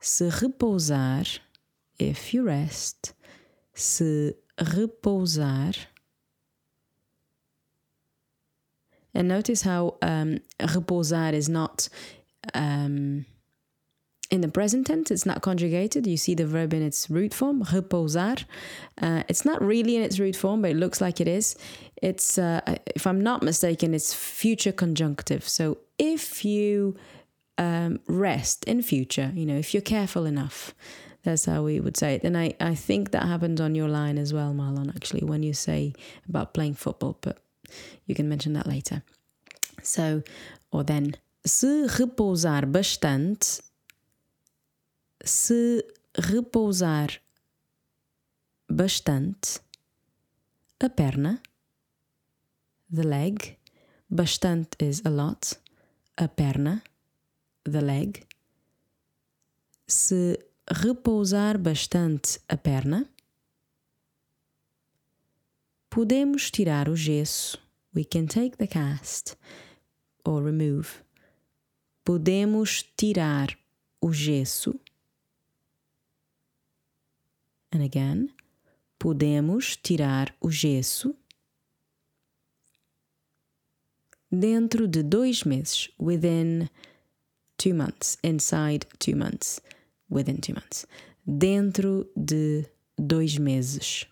Se 0.00 0.30
repousar, 0.30 1.38
if 1.98 2.32
you 2.32 2.42
rest, 2.42 3.12
se 3.74 4.34
repousar. 4.58 5.76
And 9.12 9.28
notice 9.28 9.62
how 9.62 9.96
um, 10.02 10.38
is 10.58 11.48
not 11.48 11.88
um, 12.54 13.26
in 14.30 14.40
the 14.42 14.48
present 14.48 14.86
tense, 14.86 15.10
it's 15.10 15.26
not 15.26 15.42
conjugated. 15.42 16.06
You 16.06 16.16
see 16.16 16.34
the 16.34 16.46
verb 16.46 16.72
in 16.72 16.82
its 16.82 17.10
root 17.10 17.34
form, 17.34 17.64
repousar. 17.64 18.44
Uh, 19.02 19.24
it's 19.28 19.44
not 19.44 19.60
really 19.60 19.96
in 19.96 20.02
its 20.02 20.20
root 20.20 20.36
form, 20.36 20.62
but 20.62 20.70
it 20.70 20.76
looks 20.76 21.00
like 21.00 21.20
it 21.20 21.26
is. 21.26 21.56
It's, 22.00 22.38
uh, 22.38 22.60
if 22.94 23.06
I'm 23.06 23.20
not 23.20 23.42
mistaken, 23.42 23.92
it's 23.92 24.14
future 24.14 24.72
conjunctive. 24.72 25.48
So 25.48 25.78
if 25.98 26.44
you 26.44 26.96
um, 27.60 28.00
rest 28.08 28.64
in 28.64 28.80
future, 28.80 29.30
you 29.34 29.44
know, 29.44 29.58
if 29.58 29.74
you're 29.74 29.82
careful 29.82 30.24
enough, 30.24 30.74
that's 31.22 31.44
how 31.44 31.62
we 31.62 31.78
would 31.78 31.96
say 31.96 32.14
it. 32.14 32.24
And 32.24 32.36
I, 32.36 32.54
I 32.58 32.74
think 32.74 33.10
that 33.10 33.24
happened 33.24 33.60
on 33.60 33.74
your 33.74 33.86
line 33.88 34.16
as 34.16 34.32
well, 34.32 34.54
Marlon, 34.54 34.88
actually, 34.96 35.22
when 35.24 35.42
you 35.42 35.52
say 35.52 35.92
about 36.26 36.54
playing 36.54 36.74
football, 36.74 37.18
but 37.20 37.36
you 38.06 38.14
can 38.14 38.30
mention 38.30 38.54
that 38.54 38.66
later. 38.66 39.02
So, 39.82 40.22
or 40.72 40.84
then, 40.84 41.16
se 41.44 41.86
repousar 41.98 42.72
bastante, 42.72 43.60
se 45.22 45.82
repousar 46.14 47.18
bastante, 48.70 49.60
a 50.80 50.88
perna, 50.88 51.40
the 52.90 53.06
leg, 53.06 53.58
bastante 54.10 54.76
is 54.78 55.02
a 55.04 55.10
lot, 55.10 55.58
a 56.16 56.26
perna, 56.26 56.80
the 57.64 57.80
leg, 57.80 58.26
se 59.86 60.38
repousar 60.66 61.58
bastante 61.58 62.40
a 62.48 62.56
perna, 62.56 63.08
podemos 65.88 66.50
tirar 66.50 66.88
o 66.88 66.96
gesso. 66.96 67.58
We 67.92 68.04
can 68.04 68.26
take 68.26 68.56
the 68.56 68.68
cast 68.68 69.36
or 70.24 70.42
remove. 70.44 71.02
Podemos 72.04 72.84
tirar 72.96 73.58
o 74.00 74.12
gesso. 74.12 74.78
And 77.72 77.82
again, 77.82 78.32
podemos 78.98 79.76
tirar 79.76 80.34
o 80.40 80.50
gesso. 80.50 81.16
Dentro 84.30 84.86
de 84.86 85.02
dois 85.02 85.42
meses, 85.42 85.90
within 85.98 86.70
two 87.60 87.74
months, 87.74 88.16
inside 88.22 88.86
two 88.98 89.14
months, 89.14 89.60
within 90.08 90.40
two 90.40 90.54
months. 90.54 90.86
Dentro 91.28 92.06
de 92.16 92.64
dois 92.96 93.38
meses. 93.38 94.06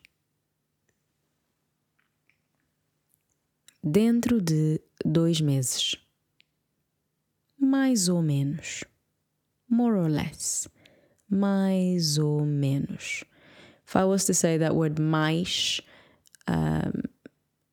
Dentro 3.83 4.38
de 4.40 4.81
dois 5.02 5.40
meses. 5.40 5.97
Mais 7.59 8.09
ou 8.09 8.21
menos. 8.21 8.85
More 9.71 9.97
or 9.97 10.11
less. 10.11 10.69
Mais 11.31 12.19
ou 12.19 12.45
menos. 12.45 13.25
If 13.87 13.97
I 13.97 14.05
was 14.05 14.26
to 14.26 14.35
say 14.35 14.59
that 14.59 14.75
word 14.75 14.99
mais, 14.99 15.81
um, 16.47 17.05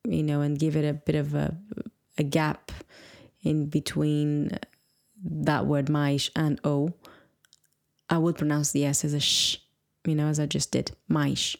you 0.08 0.22
know, 0.22 0.40
and 0.40 0.58
give 0.58 0.74
it 0.74 0.88
a 0.88 0.94
bit 0.94 1.16
of 1.16 1.34
a, 1.34 1.54
a 2.16 2.22
gap 2.22 2.72
in 3.42 3.66
between 3.66 4.58
that 5.24 5.66
word 5.66 5.88
mais 5.88 6.30
and 6.36 6.60
o, 6.64 6.92
I 8.08 8.18
would 8.18 8.36
pronounce 8.36 8.72
the 8.72 8.84
s 8.84 9.04
as 9.04 9.14
a 9.14 9.20
sh, 9.20 9.58
you 10.04 10.14
know, 10.14 10.28
as 10.28 10.38
I 10.38 10.46
just 10.46 10.72
did, 10.72 10.92
mais. 11.08 11.56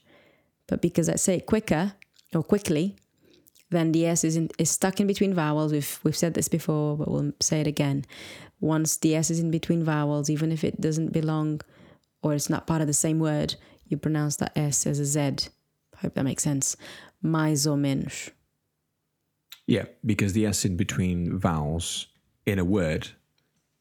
But 0.66 0.82
because 0.82 1.08
I 1.08 1.16
say 1.16 1.36
it 1.36 1.46
quicker 1.46 1.94
or 2.34 2.42
quickly, 2.42 2.96
then 3.70 3.92
the 3.92 4.06
s 4.06 4.24
is, 4.24 4.36
in, 4.36 4.50
is 4.58 4.70
stuck 4.70 5.00
in 5.00 5.06
between 5.06 5.34
vowels. 5.34 5.72
We've 5.72 6.00
we've 6.04 6.16
said 6.16 6.34
this 6.34 6.48
before, 6.48 6.96
but 6.96 7.10
we'll 7.10 7.32
say 7.40 7.60
it 7.60 7.66
again. 7.66 8.04
Once 8.60 8.96
the 8.96 9.14
s 9.14 9.30
is 9.30 9.40
in 9.40 9.50
between 9.50 9.84
vowels, 9.84 10.30
even 10.30 10.52
if 10.52 10.64
it 10.64 10.80
doesn't 10.80 11.12
belong 11.12 11.60
or 12.22 12.34
it's 12.34 12.50
not 12.50 12.66
part 12.66 12.80
of 12.80 12.86
the 12.86 12.92
same 12.92 13.18
word, 13.18 13.56
you 13.86 13.96
pronounce 13.96 14.36
that 14.36 14.56
s 14.56 14.86
as 14.86 14.98
a 14.98 15.04
z. 15.04 15.48
Hope 16.00 16.14
that 16.14 16.24
makes 16.24 16.42
sense. 16.42 16.76
Mais 17.22 17.66
ou. 17.66 17.76
Yeah, 19.66 19.86
because 20.04 20.32
the 20.32 20.46
S 20.46 20.64
in 20.64 20.76
between 20.76 21.38
vowels 21.38 22.06
in 22.44 22.58
a 22.58 22.64
word 22.64 23.08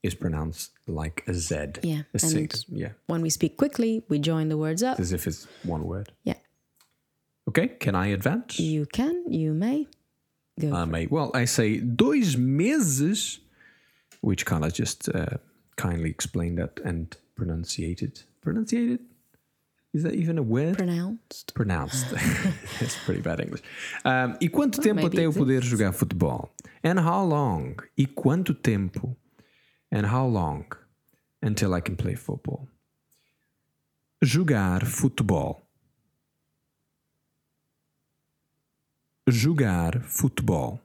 is 0.06 0.16
pronounced 0.16 0.72
like 0.88 1.24
a 1.28 1.34
Z. 1.34 1.56
Yeah, 1.84 2.04
A 2.14 2.20
six. 2.20 2.66
Yeah. 2.70 2.90
When 3.08 3.22
we 3.22 3.30
speak 3.30 3.58
quickly, 3.58 4.04
we 4.10 4.20
join 4.20 4.50
the 4.50 4.58
words 4.58 4.84
up. 4.84 5.00
As 5.00 5.12
if 5.12 5.28
it's 5.28 5.48
one 5.64 5.84
word. 5.86 6.12
Yeah, 6.24 6.36
Okay, 7.48 7.68
can 7.80 7.96
I 7.96 8.08
advance? 8.08 8.60
you 8.60 8.86
can, 8.86 9.24
you 9.32 9.54
may. 9.54 9.88
Go. 10.60 10.74
I 10.74 10.86
may. 10.86 11.06
Well, 11.08 11.32
I 11.34 11.46
say 11.46 11.78
dois 11.78 12.38
meses, 12.38 13.40
which 14.22 14.46
Carla 14.46 14.72
just 14.72 15.10
uh, 15.10 15.38
kindly 15.76 16.10
explained 16.10 16.58
that 16.58 16.80
and 16.84 17.16
pronunciated. 17.36 18.24
Pronunciated? 18.42 19.00
Is 19.94 20.04
that 20.04 20.14
even 20.16 20.38
a 20.38 20.44
word? 20.44 20.78
pronounced. 20.78 21.54
Pronounced. 21.54 22.10
That's 22.80 22.98
pretty 23.06 23.22
bad 23.22 23.40
English. 23.40 23.62
Um, 24.04 24.36
e 24.42 24.50
quanto 24.50 24.82
tempo 24.82 25.04
maybe 25.04 25.18
até 25.18 25.26
eu 25.26 25.34
poder 25.34 25.62
jogar 25.64 25.94
futebol? 25.94 26.50
And 26.84 27.00
how 27.00 27.24
long? 27.26 27.76
E 27.98 28.06
quanto 28.06 28.54
tempo? 28.54 29.16
And 29.92 30.08
how 30.08 30.26
long 30.26 30.66
until 31.42 31.74
I 31.74 31.82
can 31.82 31.96
play 31.96 32.16
football? 32.16 32.68
Jogar 34.22 34.86
futebol. 34.86 35.62
Jogar 39.28 40.02
futebol. 40.04 40.80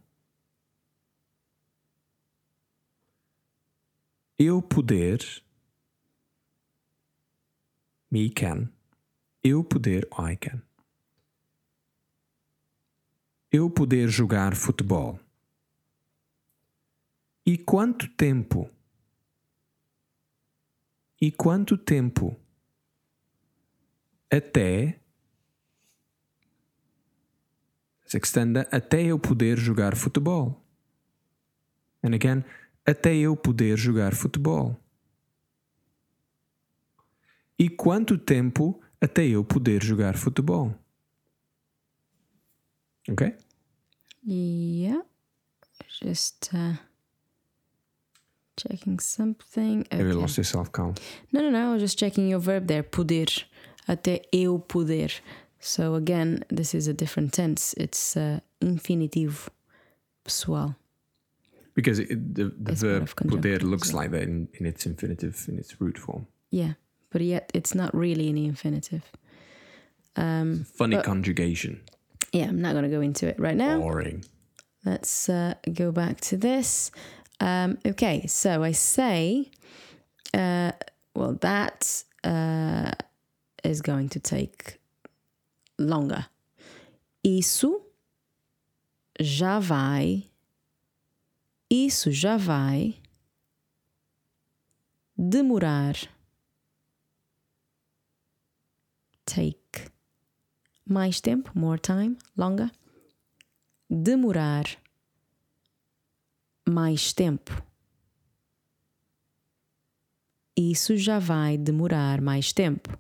Eu 4.39 4.63
poder. 4.63 5.43
Me 8.11 8.31
can. 8.31 8.71
Eu 9.43 9.63
poder. 9.63 10.09
I 10.19 10.37
can. 10.37 10.63
Eu 13.53 13.69
poder 13.69 14.09
jogar 14.09 14.55
futebol. 14.55 15.19
E 17.45 17.59
quanto 17.59 18.09
tempo? 18.09 18.71
E 21.21 21.31
quanto 21.31 21.77
tempo? 21.77 22.35
Até. 24.31 25.01
Se 28.07 28.17
extenda 28.17 28.67
até 28.73 29.03
eu 29.03 29.19
poder 29.19 29.59
jogar 29.59 29.95
futebol. 29.95 30.65
And 32.03 32.15
again, 32.15 32.45
até 32.87 33.15
eu 33.15 33.37
poder 33.37 33.77
jogar 33.77 34.15
futebol. 34.15 34.77
E 37.59 37.69
quanto 37.69 38.17
tempo 38.17 38.81
até 39.01 39.27
eu 39.27 39.45
poder 39.45 39.83
jogar 39.83 40.17
futebol? 40.17 40.75
Ok? 43.09 43.37
Yeah. 44.27 45.05
Just 45.87 46.55
uh, 46.55 46.79
checking 48.63 48.99
something. 49.01 49.87
Have 49.91 50.01
you 50.01 50.09
Okay. 50.13 50.21
lost 50.21 50.37
yourself, 50.39 50.71
Carl? 50.73 50.95
No, 51.33 51.41
no, 51.41 51.51
no. 51.51 51.71
I 51.71 51.73
was 51.73 51.83
just 51.83 51.99
checking 51.99 52.29
your 52.29 52.41
verb 52.41 52.67
there. 52.67 52.83
Poder. 52.83 53.27
Até 53.89 54.23
eu 54.33 54.59
poder. 54.59 55.11
So 55.59 55.95
again, 55.95 56.45
this 56.49 56.75
is 56.75 56.89
a 56.89 56.93
different 56.95 57.33
tense. 57.33 57.75
It's 57.77 58.17
uh, 58.17 58.41
infinitivo 58.61 59.49
pessoal. 60.25 60.75
Because 61.75 61.99
it, 62.01 62.35
the, 62.35 62.53
the 62.59 62.73
verb 62.75 63.09
poder 63.17 63.59
looks 63.61 63.93
like 63.93 64.11
that 64.11 64.23
in, 64.23 64.49
in 64.55 64.67
its 64.67 64.87
infinitive, 64.87 65.45
in 65.49 65.59
its 65.59 65.81
root 65.81 65.99
form. 65.99 66.27
Yeah, 66.51 66.75
but 67.11 67.21
yet 67.23 67.51
it's 67.55 67.75
not 67.75 67.95
really 67.95 68.29
an 68.29 68.37
infinitive. 68.39 69.03
Um, 70.17 70.65
Funny 70.75 70.97
But- 70.97 71.05
conjugation. 71.05 71.81
yeah, 72.33 72.49
I'm 72.49 72.61
not 72.61 72.73
going 72.73 72.85
to 72.85 72.91
go 72.97 73.01
into 73.01 73.27
it 73.29 73.39
right 73.39 73.57
now. 73.57 73.79
Boring. 73.79 74.25
Let's 74.85 75.29
uh, 75.29 75.55
go 75.75 75.93
back 75.93 76.21
to 76.23 76.37
this. 76.37 76.91
Um, 77.41 77.79
okay, 77.87 78.27
so 78.27 78.63
I 78.63 78.73
say, 78.73 79.51
uh, 80.35 80.73
well, 81.15 81.35
that 81.41 82.05
uh, 82.23 82.93
is 83.65 83.81
going 83.81 84.09
to 84.11 84.21
take 84.21 84.79
longer. 85.79 86.27
Isso 87.25 87.81
já 89.19 89.59
vai. 89.59 90.25
Isso 91.71 92.11
já 92.11 92.37
vai 92.37 92.97
demorar. 95.17 95.95
Take 99.25 99.89
mais 100.87 101.21
tempo, 101.21 101.53
more 101.55 101.79
time, 101.79 102.19
longer 102.37 102.71
demorar 103.91 104.79
mais 106.71 107.13
tempo. 107.13 107.63
Isso 110.57 110.97
já 110.97 111.19
vai 111.19 111.57
demorar 111.57 112.21
mais 112.21 112.53
tempo. 112.53 112.99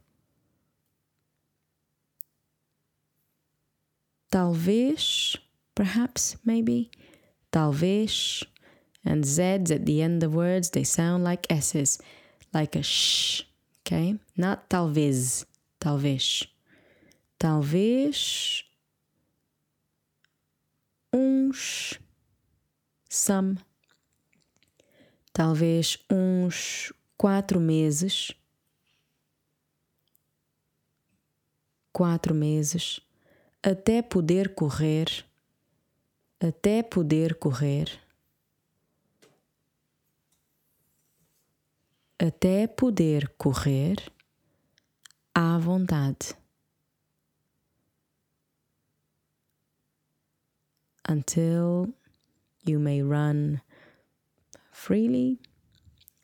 Talvez, 4.31 5.37
perhaps, 5.75 6.37
maybe, 6.45 6.91
talvez, 7.51 8.45
and 9.05 9.25
Z's 9.25 9.71
at 9.71 9.85
the 9.85 10.01
end 10.01 10.25
of 10.25 10.35
words, 10.35 10.71
they 10.71 10.85
sound 10.85 11.25
like 11.25 11.53
S's, 11.53 11.99
like 12.55 12.79
a 12.79 12.83
sh, 12.83 13.43
okay? 13.81 14.19
Not 14.37 14.69
talvez, 14.69 15.45
talvez. 15.81 16.47
Talvez 17.39 18.65
uns 21.13 21.99
some. 23.11 23.59
Talvez 25.33 25.99
uns 26.11 26.93
quatro 27.19 27.61
meses. 27.61 28.33
Quatro 31.93 32.35
meses. 32.35 33.01
Até 33.63 34.01
poder 34.01 34.55
correr. 34.55 35.25
Até 36.41 36.83
poder 36.83 37.35
correr. 37.35 38.01
Até 42.19 42.67
poder 42.67 43.29
correr 43.37 43.97
à 45.35 45.59
vontade. 45.59 46.35
Until 51.09 51.93
you 52.71 52.79
may 52.79 53.03
run 53.03 53.61
freely 54.73 55.39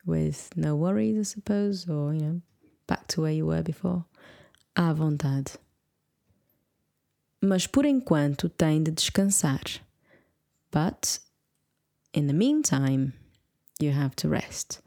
with 0.05 0.49
no 0.55 0.75
worries, 0.75 1.19
I 1.19 1.23
suppose, 1.23 1.87
or 1.89 2.13
you 2.13 2.21
know, 2.21 2.41
back 2.87 3.07
to 3.07 3.21
where 3.21 3.31
you 3.31 3.45
were 3.45 3.61
before, 3.61 4.05
à 4.75 4.95
vontade. 4.95 5.57
Mas 7.41 7.67
por 7.67 7.83
enquanto 7.83 8.49
tem 8.57 8.83
de 8.83 8.91
descansar. 8.91 9.79
But 10.71 11.19
in 12.13 12.27
the 12.27 12.33
meantime, 12.33 13.13
you 13.79 13.91
have 13.91 14.15
to 14.17 14.29
rest. 14.29 14.79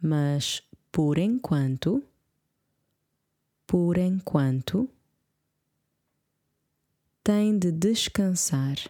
Mas 0.00 0.62
por 0.90 1.14
enquanto, 1.16 2.02
por 3.66 3.94
enquanto, 3.94 4.88
tem 7.24 7.58
de 7.58 7.70
descansar. 7.70 8.88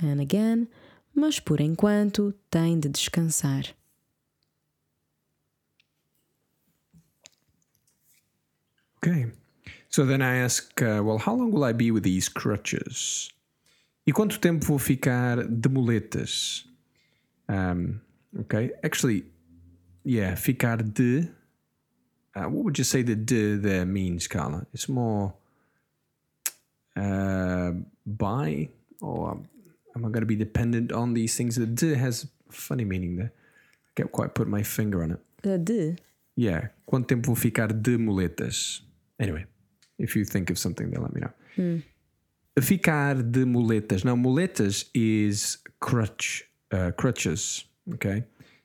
And 0.00 0.20
again, 0.20 0.68
mas 1.14 1.38
por 1.38 1.60
enquanto 1.60 2.34
tem 2.50 2.80
de 2.80 2.88
descansar. 2.88 3.74
Okay. 9.02 9.26
So 9.88 10.04
then 10.04 10.22
I 10.22 10.36
ask, 10.36 10.80
uh, 10.82 11.02
well, 11.02 11.18
how 11.18 11.34
long 11.34 11.50
will 11.50 11.64
I 11.64 11.72
be 11.72 11.90
with 11.90 12.04
these 12.04 12.28
crutches? 12.28 13.30
E 14.06 14.12
quanto 14.12 14.38
tempo 14.38 14.66
vou 14.66 14.78
ficar 14.78 15.42
de 15.42 15.68
muletas? 15.68 16.64
Um, 17.48 18.00
okay. 18.40 18.70
Actually, 18.84 19.24
yeah, 20.04 20.34
ficar 20.34 20.76
de. 20.76 21.28
Uh, 22.34 22.44
what 22.44 22.64
would 22.64 22.78
you 22.78 22.84
say 22.84 23.02
the 23.02 23.16
de 23.16 23.56
there 23.56 23.84
means, 23.84 24.28
Carla? 24.28 24.66
It's 24.72 24.88
more 24.88 25.34
uh, 26.96 27.72
by, 28.06 28.68
or 29.00 29.40
am 29.96 30.04
I 30.04 30.08
going 30.08 30.22
to 30.22 30.26
be 30.26 30.36
dependent 30.36 30.92
on 30.92 31.14
these 31.14 31.36
things? 31.36 31.56
The 31.56 31.66
de 31.66 31.94
has 31.96 32.26
funny 32.50 32.84
meaning 32.84 33.16
there. 33.16 33.32
I 33.32 33.90
can't 33.96 34.12
quite 34.12 34.34
put 34.34 34.48
my 34.48 34.62
finger 34.62 35.02
on 35.02 35.12
it. 35.12 35.20
The 35.42 35.58
de. 35.58 35.96
Yeah. 36.36 36.68
Quanto 36.86 37.08
tempo 37.08 37.32
vou 37.32 37.34
ficar 37.34 37.68
de 37.68 37.98
muletas? 37.98 38.80
Anyway, 39.18 39.44
if 39.98 40.16
you 40.16 40.24
think 40.24 40.50
of 40.50 40.58
something, 40.58 40.90
then 40.90 41.02
let 41.02 41.14
me 41.14 41.20
know. 41.20 41.82
Ficar 42.60 43.14
de 43.14 43.44
muletas. 43.44 44.04
Now, 44.04 44.16
muletas 44.16 44.86
is 44.94 45.58
crutch, 45.80 46.44
uh, 46.72 46.92
crutches. 46.96 47.64
Okay. 47.94 48.24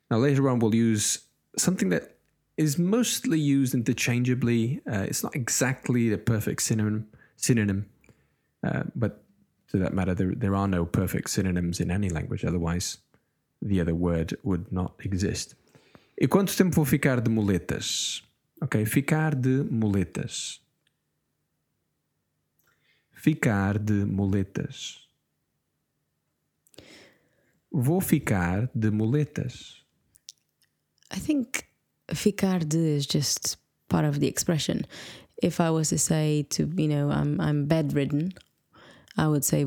Now, 0.10 0.18
later 0.18 0.50
on, 0.50 0.60
we'll 0.60 0.76
use 0.76 1.20
something 1.58 1.90
that 1.90 2.18
is 2.58 2.78
mostly 2.78 3.40
used 3.40 3.74
interchangeably. 3.74 4.82
Uh, 4.90 5.06
it's 5.10 5.24
not 5.24 5.36
exactly 5.36 6.10
the 6.10 6.18
perfect 6.18 6.62
synonym, 6.62 7.08
synonym 7.36 7.90
uh, 8.66 8.84
but 8.96 9.24
to 9.76 9.84
that 9.84 9.94
matter, 9.94 10.16
there, 10.16 10.34
there 10.36 10.56
are 10.56 10.68
no 10.68 10.86
perfect 10.86 11.30
synonyms 11.30 11.80
in 11.80 11.92
any 11.92 12.10
language. 12.10 12.46
Otherwise, 12.46 12.98
the 13.62 13.82
other 13.82 13.96
word 13.96 14.36
would 14.44 14.72
not 14.72 14.94
exist. 15.04 15.56
E 16.18 16.28
quanto 16.28 16.56
tempo 16.56 16.76
vou 16.76 16.86
ficar 16.86 17.22
de 17.22 17.30
muletas? 17.30 18.22
Ok, 18.62 18.86
ficar 18.86 19.36
de 19.36 19.64
muletas. 19.70 20.60
Ficar 23.12 23.80
de 23.80 24.06
muletas. 24.06 25.08
Vou 27.72 28.00
ficar 28.00 28.70
de 28.74 28.92
muletas. 28.92 29.84
I 31.12 31.20
think 31.20 31.68
ficar 32.14 32.60
de 32.60 32.96
is 32.96 33.06
just 33.06 33.58
part 33.90 34.06
of 34.06 34.20
the 34.20 34.28
expression. 34.28 34.86
If 35.44 35.60
I 35.60 35.70
was 35.70 35.90
to 35.90 35.98
say 35.98 36.44
to, 36.52 36.66
you 36.78 36.88
know, 36.88 37.10
I'm 37.10 37.42
I'm 37.42 37.66
bedridden, 37.66 38.34
I 39.18 39.28
would 39.28 39.44
say 39.44 39.66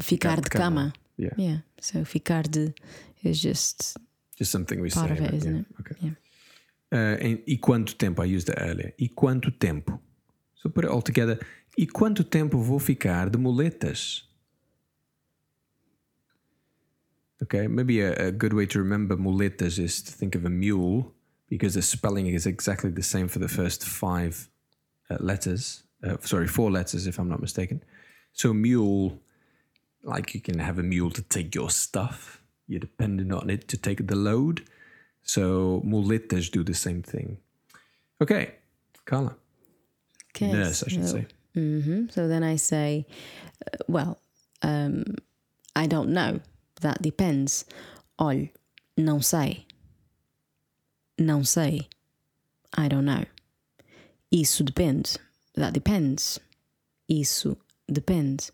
ficar 0.00 0.36
de 0.40 0.48
cama. 0.48 0.92
Yeah, 1.16 1.30
Yeah. 1.36 1.58
So 1.80 2.04
ficar 2.04 2.42
de 2.42 2.74
is 3.22 3.40
just 3.42 3.96
just 4.38 4.50
something 4.50 4.80
we 4.80 4.90
part 4.90 5.10
say. 5.10 5.18
of 5.18 5.24
it, 5.24 5.34
isn't 5.34 5.54
Yeah, 5.54 5.60
it? 5.60 5.66
Okay. 5.80 5.96
Yeah. 6.00 6.14
Uh, 6.92 7.16
and 7.26 7.38
e 7.46 7.56
quanto 7.58 7.94
tempo? 7.94 8.22
I 8.22 8.26
used 8.36 8.46
that 8.48 8.58
earlier. 8.60 8.92
E 8.98 9.08
quanto 9.08 9.50
tempo? 9.50 10.00
So 10.54 10.68
put 10.70 10.84
it 10.84 10.90
all 10.90 11.02
together. 11.02 11.38
E 11.76 11.86
quanto 11.86 12.22
tempo 12.24 12.58
vou 12.58 12.78
ficar 12.78 13.28
de 13.30 13.38
muletas? 13.38 14.22
Okay, 17.42 17.66
maybe 17.66 18.00
a, 18.00 18.28
a 18.28 18.30
good 18.32 18.52
way 18.52 18.66
to 18.66 18.78
remember 18.78 19.16
muletas 19.16 19.78
is 19.78 20.02
to 20.02 20.12
think 20.12 20.34
of 20.34 20.44
a 20.44 20.50
mule 20.50 21.12
because 21.48 21.74
the 21.74 21.82
spelling 21.82 22.26
is 22.28 22.46
exactly 22.46 22.90
the 22.90 23.02
same 23.02 23.28
for 23.28 23.38
the 23.40 23.48
first 23.48 23.84
five 23.84 24.48
uh, 25.10 25.16
letters. 25.20 25.82
Uh, 26.02 26.16
sorry, 26.20 26.46
four 26.46 26.70
letters 26.70 27.06
if 27.06 27.18
I'm 27.18 27.28
not 27.28 27.40
mistaken. 27.40 27.82
So 28.34 28.50
a 28.50 28.54
mule, 28.54 29.18
like 30.02 30.34
you 30.34 30.40
can 30.40 30.58
have 30.58 30.78
a 30.78 30.82
mule 30.82 31.10
to 31.10 31.22
take 31.22 31.54
your 31.54 31.70
stuff. 31.70 32.42
You're 32.66 32.80
dependent 32.80 33.32
on 33.32 33.48
it 33.48 33.68
to 33.68 33.76
take 33.76 34.06
the 34.06 34.16
load. 34.16 34.64
So 35.22 35.80
muletas 35.84 36.50
do 36.50 36.62
the 36.64 36.74
same 36.74 37.02
thing. 37.02 37.38
Okay, 38.20 38.54
Carla. 39.06 39.36
Okay, 40.34 40.52
Nurse, 40.52 40.82
I 40.84 40.88
should 40.90 41.08
so- 41.08 41.16
say. 41.16 41.26
hmm 41.54 42.08
So 42.10 42.26
then 42.28 42.42
I 42.42 42.56
say, 42.56 43.06
uh, 43.66 43.78
well, 43.88 44.18
um, 44.62 45.04
I 45.76 45.86
don't 45.86 46.10
know. 46.10 46.40
That 46.80 47.00
depends. 47.00 47.64
Olhe, 48.18 48.50
não 48.96 49.22
sei. 49.22 49.64
Não 51.18 51.44
sei. 51.44 51.88
I 52.76 52.88
don't 52.88 53.04
know. 53.04 53.24
Isso 54.32 54.64
depende. 54.64 55.16
That 55.54 55.72
depends. 55.72 56.40
Isso 57.08 57.56
depende. 57.88 58.52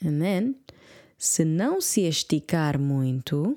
Then, 0.00 0.54
se 1.16 1.44
não 1.44 1.80
se 1.80 2.02
esticar 2.02 2.78
muito, 2.78 3.56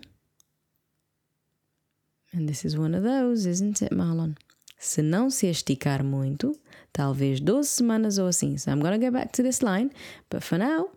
and 2.34 2.48
this 2.48 2.66
is 2.66 2.76
one 2.76 2.96
of 2.98 3.04
those, 3.04 3.48
isn't 3.48 3.84
it, 3.84 3.94
Marlon? 3.94 4.36
Se 4.80 5.02
não 5.04 5.30
se 5.30 5.48
esticar 5.48 6.04
muito, 6.04 6.60
talvez 6.92 7.40
12 7.40 7.70
semanas 7.70 8.18
ou 8.18 8.28
assim. 8.28 8.58
So 8.58 8.72
I'm 8.72 8.80
going 8.80 9.00
to 9.00 9.06
go 9.06 9.12
back 9.12 9.32
to 9.34 9.44
this 9.44 9.62
line, 9.62 9.92
but 10.30 10.42
for 10.42 10.58
now, 10.58 10.90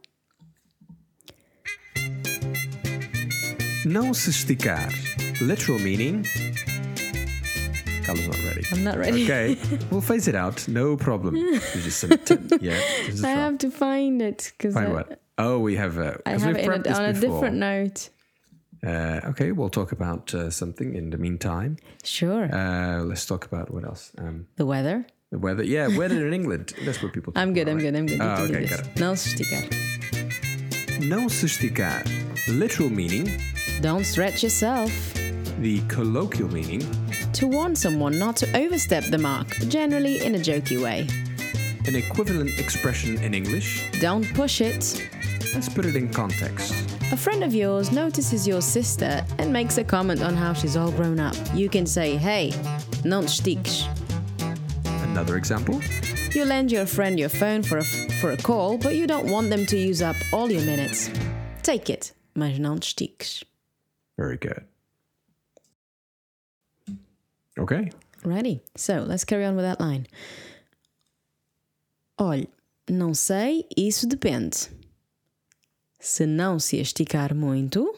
Não 3.85 4.15
se 4.15 4.31
esticar. 4.31 4.89
Literal 5.43 5.79
meaning. 5.79 6.23
Carla's 8.05 8.27
not 8.27 8.39
ready. 8.45 8.63
I'm 8.73 8.85
not 8.85 8.99
ready. 8.99 9.25
Okay, 9.25 9.57
we'll 9.91 10.01
phase 10.01 10.29
it 10.29 10.35
out. 10.35 10.67
No 10.69 10.97
problem. 10.97 11.35
Just 11.35 12.05
yeah. 12.61 12.81
I 13.25 13.29
have 13.31 13.59
to 13.59 13.71
find 13.71 14.21
it 14.23 14.53
because 14.57 14.75
Find 14.75 14.89
I, 14.89 14.93
what? 14.93 15.21
Oh, 15.39 15.59
we 15.59 15.77
have 15.77 15.99
a. 15.99 16.21
I 16.27 16.33
have 16.33 16.57
it 16.57 16.65
in 16.65 16.71
prepped 16.71 16.87
a, 16.87 17.03
on 17.03 17.21
different 17.21 17.57
note. 17.57 18.11
Uh, 18.87 19.21
okay, 19.31 19.53
we'll 19.53 19.71
talk 19.71 19.93
about 19.93 20.35
uh, 20.35 20.51
something 20.51 20.95
in 20.95 21.09
the 21.11 21.17
meantime. 21.17 21.79
Sure. 22.03 22.55
Uh, 22.55 23.03
let's 23.03 23.25
talk 23.25 23.47
about 23.47 23.73
what 23.73 23.85
else. 23.85 24.13
Um, 24.19 24.47
the 24.57 24.67
weather. 24.67 25.07
the 25.31 25.39
weather. 25.39 25.65
Yeah, 25.65 25.89
weather 25.97 26.27
in 26.27 26.35
England. 26.35 26.75
That's 26.85 27.03
what 27.03 27.13
people. 27.13 27.33
Talk 27.35 27.43
I'm 27.43 27.55
good, 27.55 27.69
about, 27.69 27.81
I'm 27.83 27.93
right? 27.93 27.93
good, 27.93 27.97
I'm 27.97 28.07
good. 28.07 28.19
You 28.19 28.45
Oh, 28.45 28.47
do 28.47 28.55
okay, 28.55 28.67
got 28.67 28.81
it. 28.81 28.95
Não 28.97 29.17
se 29.17 29.31
esticar. 29.35 29.65
Não 31.09 31.29
se 31.31 31.47
esticar. 31.47 32.05
Literal 32.49 32.91
meaning. 32.91 33.41
Don't 33.81 34.05
stretch 34.05 34.43
yourself. 34.43 34.91
The 35.61 35.81
colloquial 35.89 36.53
meaning. 36.53 36.83
To 37.35 37.47
warn 37.47 37.77
someone 37.77 38.19
not 38.19 38.37
to 38.37 38.57
overstep 38.57 39.05
the 39.05 39.19
mark, 39.19 39.49
generally 39.69 40.25
in 40.25 40.35
a 40.35 40.39
jokey 40.39 40.83
way. 40.83 41.07
An 41.87 41.95
equivalent 41.95 42.59
expression 42.59 43.19
in 43.23 43.35
English. 43.35 43.85
Don't 44.01 44.25
push 44.35 44.61
it. 44.61 45.09
Let's 45.55 45.69
put 45.69 45.85
it 45.85 45.95
in 45.95 46.11
context. 46.13 46.73
A 47.13 47.17
friend 47.17 47.45
of 47.45 47.55
yours 47.55 47.93
notices 47.93 48.49
your 48.49 48.61
sister 48.61 49.25
and 49.39 49.53
makes 49.53 49.79
a 49.79 49.85
comment 49.85 50.23
on 50.23 50.35
how 50.35 50.53
she's 50.53 50.77
all 50.77 50.91
grown 50.91 51.21
up. 51.21 51.37
You 51.55 51.69
can 51.69 51.87
say, 51.87 52.17
hey, 52.17 52.51
não 53.05 53.25
te. 53.27 53.59
Another 55.11 55.37
example. 55.37 55.81
You 56.33 56.45
lend 56.45 56.73
your 56.73 56.87
friend 56.87 57.21
your 57.21 57.29
phone 57.29 57.63
for 57.63 57.79
a, 57.79 57.85
for 57.85 58.33
a 58.33 58.37
call, 58.37 58.77
but 58.77 58.97
you 58.97 59.07
don't 59.07 59.31
want 59.31 59.51
them 59.51 59.65
to 59.67 59.77
use 59.77 60.03
up 60.03 60.17
all 60.33 60.51
your 60.51 60.63
minutes. 60.63 61.09
Take 61.63 61.91
it, 61.91 62.13
mas 62.35 62.59
não 62.59 62.81
te. 62.81 63.15
Very 64.17 64.37
good. 64.37 64.65
Okay. 67.59 67.91
Ready? 68.25 68.63
So 68.77 69.05
let's 69.07 69.25
carry 69.25 69.45
on 69.45 69.57
with 69.57 69.65
that 69.65 69.81
line. 69.81 70.07
Olhe, 72.19 72.49
não 72.89 73.15
sei, 73.15 73.67
isso 73.77 74.07
depende. 74.07 74.69
Se 76.01 76.27
não 76.27 76.59
se 76.59 76.77
esticar 76.79 77.35
muito, 77.35 77.95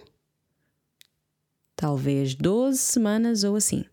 talvez 1.77 2.35
12 2.35 2.79
semanas 2.79 3.45
ou 3.45 3.57
assim. 3.57 3.85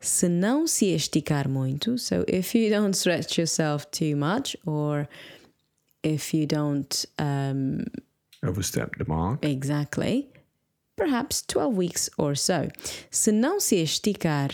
Se 0.00 0.28
não 0.28 0.66
se 0.66 0.86
esticar 0.86 1.48
muito, 1.48 1.98
so 1.98 2.24
if 2.26 2.54
you 2.54 2.70
don't 2.70 2.96
stretch 2.96 3.38
yourself 3.38 3.86
too 3.88 4.16
much, 4.16 4.56
or 4.66 5.06
if 6.02 6.32
you 6.32 6.46
don't 6.46 7.06
um, 7.18 7.84
Overstep 8.42 8.96
the 8.96 9.04
mark. 9.06 9.44
Exactly. 9.44 10.30
Perhaps 10.96 11.42
12 11.42 11.76
weeks 11.76 12.10
or 12.16 12.34
so. 12.36 12.68
Se 13.10 13.30
não 13.30 13.60
se 13.60 13.76
esticar, 13.76 14.50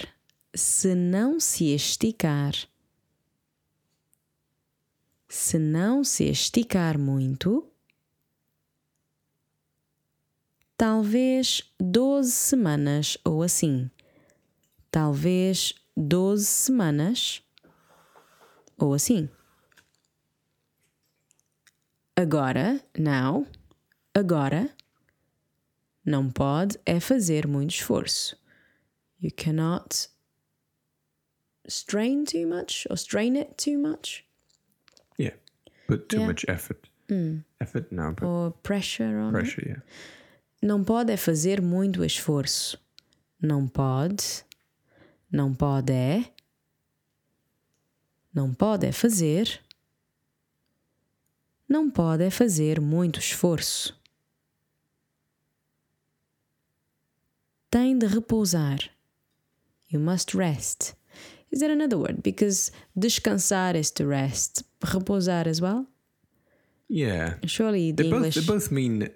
se 0.56 0.94
não 0.94 1.38
se 1.38 1.74
esticar, 1.74 2.54
se 5.28 5.58
não 5.58 6.02
se 6.02 6.24
esticar 6.24 6.98
muito, 6.98 7.70
talvez 10.76 11.62
12 11.78 12.32
semanas 12.32 13.18
ou 13.24 13.42
assim. 13.42 13.90
Talvez 14.90 15.74
12 15.94 16.46
semanas 16.46 17.42
ou 18.78 18.94
assim. 18.94 19.28
Agora, 22.16 22.82
now, 22.96 23.46
agora, 24.14 24.74
Não 26.02 26.30
pode 26.30 26.78
é 26.86 27.00
fazer 27.00 27.48
muito 27.48 27.72
esforço. 27.72 28.38
You 29.20 29.32
cannot 29.36 30.08
strain 31.68 32.24
too 32.24 32.46
much 32.46 32.86
or 32.90 32.96
strain 32.96 33.36
it 33.36 33.56
too 33.56 33.78
much 33.78 34.24
Yeah. 35.18 35.34
Put 35.88 36.08
too 36.08 36.18
Yeah. 36.18 36.26
much 36.28 36.44
effort. 36.48 36.88
Effort? 37.60 37.90
No, 37.92 38.12
but 38.12 38.24
or 38.24 38.50
pressure 38.62 39.18
on 39.20 39.28
it. 39.28 39.32
pressure, 39.32 39.64
yeah. 39.66 39.82
Não 40.62 40.82
pode 40.84 41.12
é 41.12 41.16
fazer 41.16 41.62
muito 41.62 42.04
esforço. 42.04 42.76
Não 43.40 43.68
pode. 43.68 44.44
Não 45.30 45.54
pode 45.54 45.92
é. 45.92 46.32
Não 48.34 48.52
pode 48.52 48.86
é 48.86 48.92
fazer. 48.92 49.60
Não 51.68 51.88
pode 51.90 52.24
é 52.24 52.30
fazer 52.30 52.80
muito 52.80 53.20
esforço. 53.20 53.96
Tem 57.70 57.96
de 57.96 58.06
repousar. 58.06 58.90
You 59.92 60.00
must 60.00 60.36
rest. 60.36 60.95
Is 61.50 61.60
there 61.60 61.70
another 61.70 61.98
word? 61.98 62.22
Because 62.22 62.70
descansar 62.98 63.74
is 63.74 63.90
to 63.92 64.06
rest. 64.06 64.62
Repousar 64.80 65.46
as 65.46 65.60
well? 65.60 65.86
Yeah. 66.88 67.34
Surely 67.44 67.92
the 67.92 68.02
They 68.02 68.10
both, 68.10 68.16
English. 68.16 68.34
they 68.34 68.46
both 68.54 68.70
mean 68.70 69.08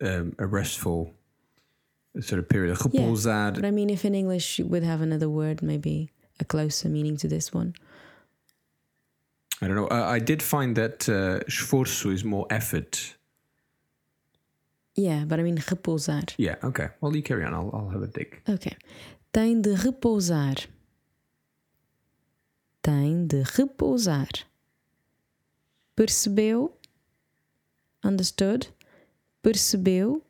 um, 0.00 0.34
a 0.38 0.46
restful 0.46 1.12
sort 2.20 2.38
of 2.38 2.48
period. 2.48 2.76
Repousar. 2.76 3.54
But 3.54 3.64
I 3.64 3.70
mean, 3.70 3.90
if 3.90 4.04
in 4.04 4.14
English 4.14 4.58
you 4.58 4.66
would 4.66 4.82
have 4.82 5.00
another 5.00 5.28
word, 5.28 5.62
maybe 5.62 6.10
a 6.40 6.44
closer 6.44 6.88
meaning 6.88 7.16
to 7.18 7.28
this 7.28 7.52
one. 7.54 7.74
I 9.62 9.66
don't 9.68 9.76
know. 9.76 9.86
Uh, 9.88 10.04
I 10.04 10.18
did 10.18 10.42
find 10.42 10.76
that 10.76 11.08
uh, 11.08 11.40
esforço 11.48 12.12
is 12.12 12.24
more 12.24 12.46
effort. 12.50 13.16
Yeah, 14.94 15.24
but 15.26 15.38
I 15.40 15.42
mean 15.42 15.58
repousar. 15.58 16.34
Yeah, 16.36 16.56
okay. 16.62 16.88
Well, 17.00 17.14
you 17.16 17.22
carry 17.22 17.44
on. 17.44 17.54
I'll, 17.54 17.70
I'll 17.72 17.88
have 17.88 18.02
a 18.02 18.06
dig. 18.06 18.40
Ok. 18.48 18.76
Tem 19.32 19.62
de 19.62 19.74
repousar. 19.76 20.66
Tem 22.86 23.26
de 23.26 23.42
repousar. 23.42 24.28
Percebeu? 25.96 26.72
Understood? 28.04 28.68
Percebeu? 29.42 30.22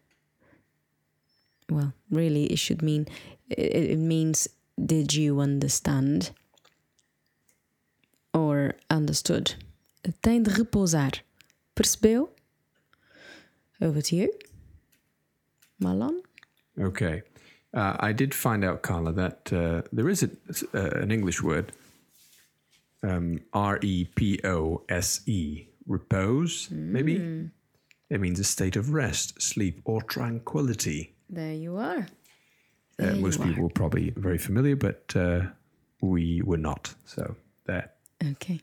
Well, 1.69 1.93
really, 2.11 2.45
it 2.45 2.59
should 2.59 2.81
mean, 2.81 3.09
it, 3.51 3.99
means, 3.99 4.49
did 4.83 5.13
you 5.13 5.39
understand? 5.39 6.31
Or 8.33 8.77
understood? 8.89 9.57
Tem 10.23 10.43
de 10.43 10.51
repousar. 10.51 11.21
Percebeu? 11.75 12.31
Over 13.83 14.01
to 14.01 14.17
you. 14.17 14.33
Marlon? 15.79 16.23
Okay. 16.81 17.21
Uh, 17.75 17.97
I 18.01 18.13
did 18.13 18.33
find 18.33 18.65
out, 18.65 18.81
Carla, 18.81 19.13
that 19.13 19.53
uh, 19.53 19.83
there 19.93 20.09
is 20.09 20.23
a, 20.23 20.31
uh, 20.73 21.03
an 21.03 21.11
English 21.11 21.43
word, 21.43 21.73
um, 23.03 23.41
R 23.53 23.79
E 23.83 24.05
P 24.15 24.41
O 24.45 24.83
S 24.89 25.21
E, 25.27 25.67
repose, 25.87 26.69
maybe? 26.71 27.51
It 28.09 28.21
means 28.21 28.39
a 28.39 28.45
state 28.45 28.77
of 28.77 28.91
rest, 28.93 29.41
sleep, 29.43 29.81
or 29.85 30.01
tranquility. 30.03 31.15
There 31.29 31.53
you 31.55 31.77
are. 31.77 31.99
Uh, 31.99 32.07
There 32.99 33.15
you 33.17 33.21
most 33.23 33.41
are. 33.41 33.47
people 33.49 33.67
are 33.67 33.71
probably 33.75 34.11
very 34.17 34.39
familiar, 34.39 34.77
but 34.77 35.13
uh, 35.17 35.41
we 36.01 36.41
were 36.43 36.57
not. 36.57 36.95
So 37.05 37.35
there. 37.65 37.91
Okay. 38.25 38.61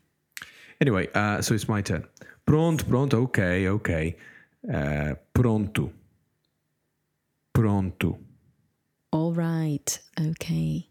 Anyway, 0.80 1.08
uh, 1.14 1.40
so 1.42 1.54
it's 1.54 1.68
my 1.68 1.82
turn. 1.82 2.04
Pronto, 2.46 2.84
pronto, 2.86 3.22
ok, 3.22 3.68
ok. 3.68 4.16
Uh, 4.72 5.14
pronto. 5.32 5.92
Pronto. 7.52 8.18
All 9.12 9.32
right. 9.32 9.98
Okay. 10.18 10.88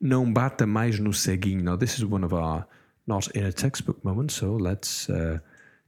Não 0.00 0.30
bata 0.32 0.66
mais 0.66 0.98
no 0.98 1.12
ceguinho. 1.12 1.62
Now, 1.62 1.76
this 1.76 1.98
is 1.98 2.04
one 2.04 2.24
of 2.24 2.32
our 2.34 2.66
not 3.06 3.28
in 3.34 3.44
a 3.44 3.52
textbook 3.52 4.02
moments, 4.04 4.34
so 4.34 4.56
let's 4.56 5.08
uh, 5.10 5.38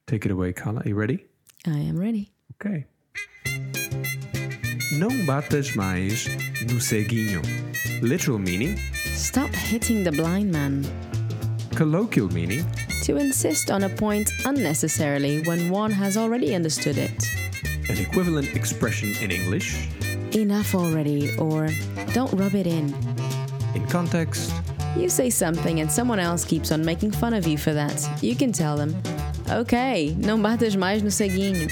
take 0.06 0.26
it 0.26 0.32
away, 0.32 0.52
Carla. 0.52 0.80
Are 0.80 0.88
you 0.88 0.94
ready? 0.94 1.24
I 1.66 1.78
am 1.88 1.96
ready. 1.98 2.30
Ok. 2.54 2.84
Não 4.98 5.24
batas 5.24 5.74
mais 5.74 6.26
no 6.70 6.78
ceguinho. 6.80 7.40
Literal 8.02 8.38
meaning, 8.38 8.76
Stop 9.14 9.50
hitting 9.54 10.04
the 10.04 10.10
blind 10.12 10.50
man. 10.52 10.84
colloquial 11.74 12.28
meaning, 12.32 12.64
To 13.04 13.16
insist 13.16 13.70
on 13.70 13.84
a 13.84 13.88
point 13.88 14.30
unnecessarily 14.44 15.42
when 15.44 15.70
one 15.70 15.90
has 15.92 16.16
already 16.16 16.54
understood 16.54 16.98
it. 16.98 17.12
an 17.88 17.98
equivalent 17.98 18.54
expression 18.54 19.10
in 19.22 19.30
English, 19.30 19.88
Enough 20.34 20.74
already, 20.74 21.36
or 21.38 21.68
don't 22.14 22.32
rub 22.34 22.54
it 22.54 22.66
in. 22.66 22.92
In 23.74 23.86
context, 23.88 24.52
You 24.96 25.08
say 25.08 25.30
something 25.30 25.80
and 25.80 25.90
someone 25.90 26.18
else 26.18 26.44
keeps 26.44 26.70
on 26.70 26.84
making 26.84 27.12
fun 27.12 27.32
of 27.32 27.46
you 27.46 27.56
for 27.56 27.72
that. 27.72 27.96
You 28.22 28.36
can 28.36 28.52
tell 28.52 28.76
them, 28.76 28.94
ok, 29.50 30.14
não 30.18 30.40
batas 30.42 30.76
mais 30.76 31.02
no 31.02 31.10
ceguinho. 31.10 31.66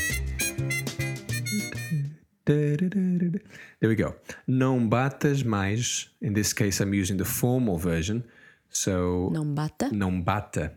There 2.46 3.88
we 3.88 3.94
go. 3.94 4.14
Não 4.46 4.88
batas 4.88 5.42
mais. 5.42 6.08
In 6.22 6.32
this 6.32 6.52
case, 6.54 6.80
I'm 6.80 6.94
using 6.94 7.18
the 7.18 7.24
formal 7.24 7.76
version. 7.78 8.24
So 8.70 9.28
Não 9.32 9.54
bata? 9.54 9.90
non 9.92 10.22
bata 10.22 10.72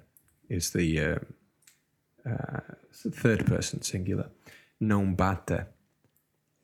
is 0.49 0.71
the 0.71 0.99
uh, 0.99 1.19
uh, 2.29 2.59
third 3.11 3.45
person 3.45 3.81
singular. 3.81 4.29
Non 4.81 5.15
bata 5.15 5.67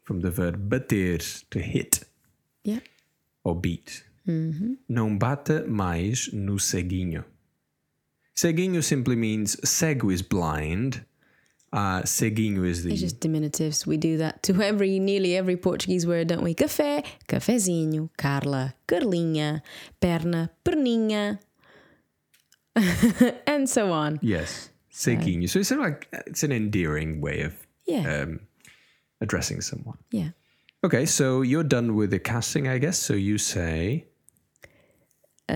from 0.04 0.20
the 0.22 0.30
verb 0.32 0.68
bater 0.70 1.18
to 1.52 1.60
hit 1.60 2.04
Yeah. 2.64 2.80
or 3.44 3.56
beat. 3.56 4.04
Não 4.88 5.18
bata 5.18 5.66
mais 5.68 6.32
no 6.34 6.60
ceguinho. 6.60 7.24
Ceguinho 8.36 8.82
simply 8.82 9.16
means 9.16 9.58
cego 9.64 10.12
is 10.12 10.22
blind. 10.22 11.04
Uh, 11.72 12.02
ceguinho 12.04 12.66
is 12.66 12.84
the 12.84 12.92
It's 12.92 13.02
just 13.02 13.20
diminutives. 13.20 13.86
We 13.86 13.98
do 13.98 14.18
that 14.18 14.42
to 14.44 14.60
every, 14.62 14.98
nearly 15.00 15.36
every 15.36 15.56
Portuguese 15.58 16.08
word, 16.08 16.28
don't 16.28 16.44
we? 16.44 16.56
Café, 16.56 17.04
cafezinho, 17.28 18.10
Carla, 18.18 18.74
Carlinha, 18.88 19.62
perna, 20.02 20.50
perninha, 20.66 21.38
and 23.48 23.70
so 23.70 23.92
on. 23.92 24.20
Yes, 24.22 24.70
ceguinho. 24.92 25.48
So 25.50 25.60
it's 25.60 25.70
sort 25.70 25.82
of 25.82 25.86
like 25.86 26.08
it's 26.28 26.44
an 26.44 26.52
endearing 26.52 27.22
way 27.22 27.42
of 27.42 27.54
Yeah. 27.86 28.22
um, 28.24 28.40
addressing 29.22 29.62
someone. 29.62 29.98
Yeah. 30.12 30.30
Okay, 30.84 31.06
so 31.06 31.42
you're 31.42 31.64
done 31.68 31.96
with 31.96 32.12
the 32.12 32.20
casting, 32.20 32.68
I 32.68 32.78
guess. 32.78 32.98
So 32.98 33.14
you 33.14 33.38
say, 33.38 34.06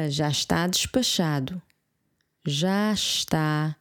já 0.10 0.29
está 0.29 0.67
despachado. 0.67 1.62
Já 2.45 2.93
está 2.93 3.75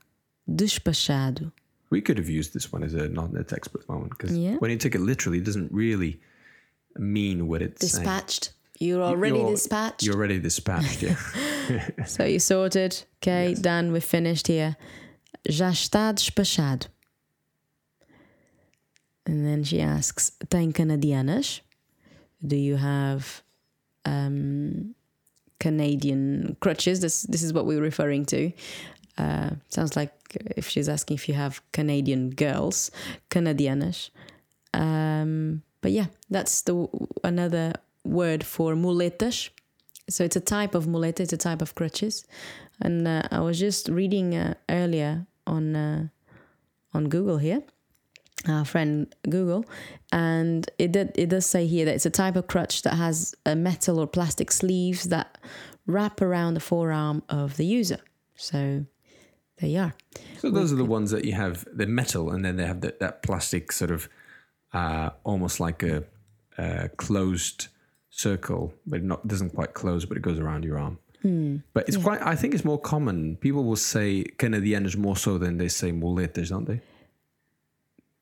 despachado. 0.46 1.53
we 1.90 2.01
could 2.01 2.16
have 2.18 2.29
used 2.31 2.53
this 2.55 2.72
one 2.72 2.83
as 2.83 2.94
a 2.94 3.07
not 3.09 3.31
in 3.31 3.37
a 3.37 3.44
textbook 3.44 3.87
moment 3.88 4.11
because 4.11 4.35
Yeah. 4.37 4.57
when 4.61 4.70
you 4.70 4.79
take 4.79 4.94
it 4.94 5.01
literally, 5.03 5.38
it 5.38 5.44
doesn't 5.44 5.70
really 5.72 6.20
mean 6.96 7.46
what 7.48 7.61
it's 7.61 7.81
saying. 7.87 8.05
Dispatched. 8.05 8.53
You're 8.81 9.03
already 9.03 9.37
You're- 9.38 9.51
dispatched. 9.53 10.03
You're 10.03 10.16
already 10.16 10.38
dispatched, 10.40 11.03
yeah. 11.03 11.16
So 12.07 12.25
you 12.25 12.38
sorted. 12.40 13.05
Okay, 13.18 13.55
done. 13.55 13.92
We're 13.92 14.01
finished 14.01 14.46
here. 14.48 14.77
Já 15.48 15.70
está 15.70 16.12
despachado. 16.14 16.87
And 19.27 19.46
then 19.46 19.62
she 19.62 19.81
asks, 19.81 20.33
tem 20.51 20.72
canadianas? 20.72 21.61
Do 22.44 22.57
you 22.57 22.77
have 22.77 23.42
um, 24.05 24.94
Canadian 25.62 26.57
crutches? 26.59 26.98
This 27.01 27.22
this 27.22 27.42
is 27.46 27.53
what 27.53 27.66
we're 27.66 27.87
referring 27.90 28.25
to. 28.27 28.51
Uh, 29.16 29.51
sounds 29.68 29.94
like 29.94 30.12
if 30.57 30.68
she's 30.68 30.88
asking 30.88 31.14
if 31.14 31.29
you 31.29 31.35
have 31.35 31.61
Canadian 31.72 32.31
girls, 32.31 32.90
Canadianas. 33.31 34.11
Um, 34.75 35.62
but 35.81 35.92
yeah, 35.92 36.07
that's 36.31 36.62
the 36.62 36.75
another 37.22 37.75
word 38.05 38.42
for 38.44 38.75
muletas. 38.75 39.51
So 40.09 40.25
it's 40.25 40.37
a 40.37 40.40
type 40.40 40.75
of 40.75 40.87
muleta, 40.87 41.20
it's 41.20 41.33
a 41.33 41.37
type 41.37 41.62
of 41.62 41.75
crutches. 41.75 42.27
And 42.81 43.07
uh, 43.07 43.22
I 43.31 43.40
was 43.40 43.61
just 43.61 43.88
reading 43.88 44.35
uh, 44.35 44.55
earlier 44.68 45.27
on 45.46 45.77
uh, 45.77 46.09
on 46.92 47.09
Google 47.09 47.38
here, 47.38 47.62
our 48.49 48.65
friend 48.65 49.15
Google, 49.29 49.65
and 50.11 50.69
it 50.79 50.93
did, 50.93 51.13
it 51.17 51.29
does 51.29 51.47
say 51.47 51.67
here 51.67 51.85
that 51.85 51.95
it's 51.95 52.07
a 52.07 52.11
type 52.11 52.37
of 52.37 52.47
crutch 52.47 52.83
that 52.83 52.95
has 52.95 53.35
a 53.47 53.55
metal 53.55 53.99
or 53.99 54.07
plastic 54.07 54.51
sleeves 54.51 55.05
that 55.05 55.39
wrap 55.87 56.21
around 56.21 56.55
the 56.55 56.61
forearm 56.61 57.23
of 57.29 57.57
the 57.57 57.67
user. 57.67 57.99
So 58.35 58.85
there 59.59 59.69
you 59.69 59.79
are. 59.79 59.95
so 60.39 60.51
those 60.51 60.73
are 60.73 60.77
the 60.77 60.85
ones 60.85 61.11
that 61.11 61.25
you 61.25 61.33
have 61.33 61.65
the 61.73 61.87
metal, 61.87 62.31
and 62.31 62.45
then 62.45 62.57
they 62.57 62.67
have 62.67 62.81
that, 62.81 63.01
that 63.01 63.23
plastic 63.23 63.73
sort 63.73 63.91
of 63.91 64.09
uh, 64.73 65.11
almost 65.25 65.61
like 65.61 65.83
a, 65.83 66.05
a 66.59 66.89
closed 66.97 67.69
circle, 68.11 68.75
but 68.87 69.01
it 69.01 69.05
not 69.05 69.27
doesn't 69.27 69.51
quite 69.51 69.75
close, 69.75 70.05
but 70.05 70.17
it 70.17 70.23
goes 70.23 70.39
around 70.39 70.65
your 70.65 70.79
arm. 70.79 70.99
But 71.73 71.89
it's 71.89 71.97
quite. 71.97 72.21
I 72.21 72.35
think 72.35 72.53
it's 72.55 72.65
more 72.65 72.81
common. 72.81 73.37
People 73.37 73.63
will 73.65 73.77
say 73.77 74.25
Canadianas 74.39 74.97
more 74.97 75.17
so 75.17 75.39
than 75.39 75.57
they 75.59 75.69
say 75.69 75.93
muletas, 75.93 76.51
don't 76.51 76.67
they? 76.67 76.81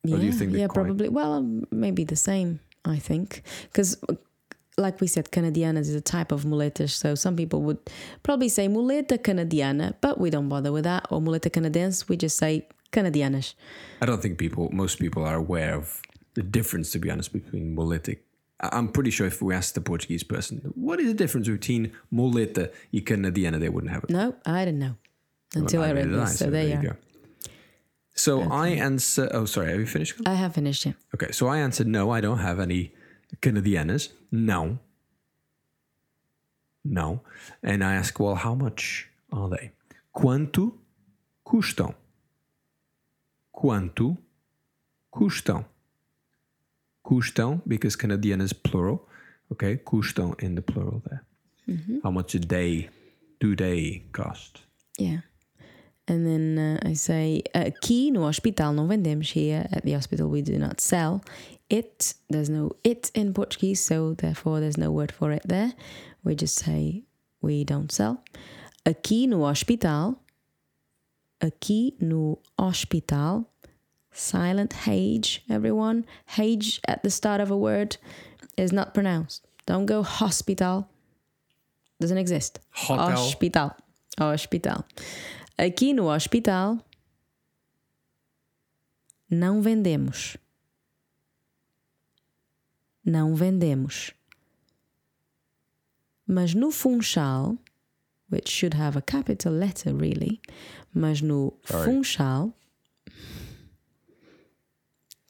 Or 0.03 0.17
do 0.17 0.25
you 0.25 0.31
Yeah, 0.31 0.37
think 0.37 0.53
yeah, 0.53 0.67
probably. 0.67 1.09
Well, 1.09 1.33
um, 1.33 1.65
maybe 1.71 2.03
the 2.03 2.15
same. 2.15 2.59
I 2.83 2.97
think 2.97 3.43
because, 3.71 4.01
like 4.77 4.99
we 4.99 5.05
said, 5.07 5.29
Canadianas 5.31 5.81
is 5.81 5.93
a 5.93 6.01
type 6.01 6.31
of 6.31 6.43
muletas. 6.45 6.93
So 6.95 7.13
some 7.13 7.35
people 7.35 7.61
would 7.61 7.77
probably 8.23 8.49
say 8.49 8.67
muleta 8.67 9.19
canadiana, 9.19 9.93
but 10.01 10.19
we 10.19 10.31
don't 10.31 10.49
bother 10.49 10.71
with 10.71 10.85
that. 10.85 11.05
Or 11.11 11.21
muleta 11.21 11.51
canadense, 11.51 12.09
we 12.09 12.17
just 12.17 12.37
say 12.37 12.67
Canadianas. 12.91 13.53
I 14.01 14.07
don't 14.07 14.19
think 14.21 14.39
people, 14.39 14.69
most 14.71 14.97
people 14.99 15.23
are 15.23 15.35
aware 15.35 15.75
of 15.75 16.01
the 16.33 16.41
difference, 16.41 16.91
to 16.93 16.99
be 16.99 17.11
honest, 17.11 17.31
between 17.33 17.75
muleta. 17.75 18.17
I- 18.61 18.69
I'm 18.75 18.87
pretty 18.87 19.11
sure 19.11 19.27
if 19.27 19.39
we 19.43 19.53
asked 19.53 19.75
the 19.75 19.81
Portuguese 19.81 20.23
person, 20.23 20.71
what 20.73 20.99
is 20.99 21.07
the 21.07 21.13
difference 21.13 21.47
between 21.47 21.91
muleta 22.11 22.71
and 22.91 23.05
canadiana, 23.05 23.59
they 23.59 23.69
wouldn't 23.69 23.93
have 23.93 24.05
it. 24.05 24.09
No, 24.09 24.33
I 24.47 24.65
didn't 24.65 24.79
know 24.79 24.95
until 25.53 25.83
I 25.83 25.93
Neither 25.93 26.09
read 26.09 26.19
this. 26.21 26.39
So, 26.39 26.49
there 26.49 26.67
you 26.67 26.89
are. 26.89 26.97
So 28.13 28.41
I 28.51 28.69
answer. 28.69 29.29
Oh, 29.33 29.45
sorry. 29.45 29.71
Have 29.71 29.79
you 29.79 29.85
finished? 29.85 30.21
I 30.25 30.35
have 30.35 30.53
finished 30.53 30.85
it. 30.85 30.95
Okay. 31.15 31.31
So 31.31 31.47
I 31.47 31.57
answered 31.59 31.87
no. 31.87 32.11
I 32.11 32.21
don't 32.21 32.39
have 32.39 32.59
any 32.59 32.93
Canadianas. 33.41 34.09
No. 34.31 34.79
No. 36.83 37.21
And 37.63 37.83
I 37.83 37.95
ask, 37.95 38.19
well, 38.19 38.35
how 38.35 38.55
much 38.55 39.09
are 39.31 39.49
they? 39.49 39.71
Quanto 40.11 40.75
custam? 41.45 41.95
Quanto 43.51 44.17
custam? 45.13 45.65
Custam 47.05 47.61
because 47.67 47.95
Canadian 47.95 48.41
is 48.41 48.53
plural. 48.53 49.07
Okay. 49.51 49.77
Custam 49.77 50.39
in 50.41 50.55
the 50.55 50.61
plural 50.61 51.01
there. 51.09 51.23
Mm-hmm. 51.67 51.99
How 52.03 52.11
much 52.11 52.35
a 52.35 52.39
day 52.39 52.89
do 53.39 53.55
they 53.55 54.03
cost? 54.11 54.61
Yeah. 54.97 55.21
And 56.11 56.27
then 56.27 56.57
uh, 56.83 56.89
I 56.89 56.91
say, 56.91 57.41
aqui 57.55 58.11
no 58.11 58.23
hospital 58.23 58.73
não 58.73 58.85
vendemos. 58.85 59.31
Here 59.31 59.65
at 59.71 59.85
the 59.85 59.93
hospital 59.93 60.27
we 60.27 60.41
do 60.41 60.57
not 60.57 60.81
sell 60.81 61.23
it. 61.69 62.15
There's 62.29 62.49
no 62.49 62.71
it 62.83 63.11
in 63.13 63.33
Portuguese, 63.33 63.81
so 63.81 64.13
therefore 64.15 64.59
there's 64.59 64.77
no 64.77 64.91
word 64.91 65.13
for 65.13 65.31
it 65.31 65.43
there. 65.45 65.71
We 66.21 66.35
just 66.35 66.59
say 66.59 67.03
we 67.41 67.63
don't 67.63 67.93
sell. 67.93 68.25
Aqui 68.85 69.25
no 69.25 69.45
hospital. 69.45 70.19
Aqui 71.39 71.95
no 72.01 72.39
hospital. 72.59 73.47
Silent 74.11 74.85
H, 74.85 75.41
everyone. 75.49 76.05
H 76.37 76.81
at 76.89 77.03
the 77.03 77.09
start 77.09 77.39
of 77.39 77.49
a 77.49 77.55
word 77.55 77.95
is 78.57 78.73
not 78.73 78.93
pronounced. 78.93 79.47
Don't 79.65 79.85
go 79.85 80.03
hospital. 80.03 80.89
Doesn't 82.01 82.17
exist. 82.17 82.59
Hotel. 82.71 83.11
Hospital. 83.11 83.71
Hospital. 84.19 84.85
Aqui 85.61 85.93
no 85.93 86.07
hospital 86.09 86.83
não 89.29 89.61
vendemos. 89.61 90.35
Não 93.05 93.35
vendemos. 93.35 94.11
Mas 96.25 96.55
no 96.55 96.71
Funchal, 96.71 97.59
which 98.31 98.49
should 98.49 98.75
have 98.75 98.97
a 98.97 99.03
capital 99.03 99.53
letter 99.53 99.93
really, 99.93 100.41
mas 100.95 101.21
no 101.21 101.53
Sorry. 101.63 101.85
Funchal, 101.85 102.53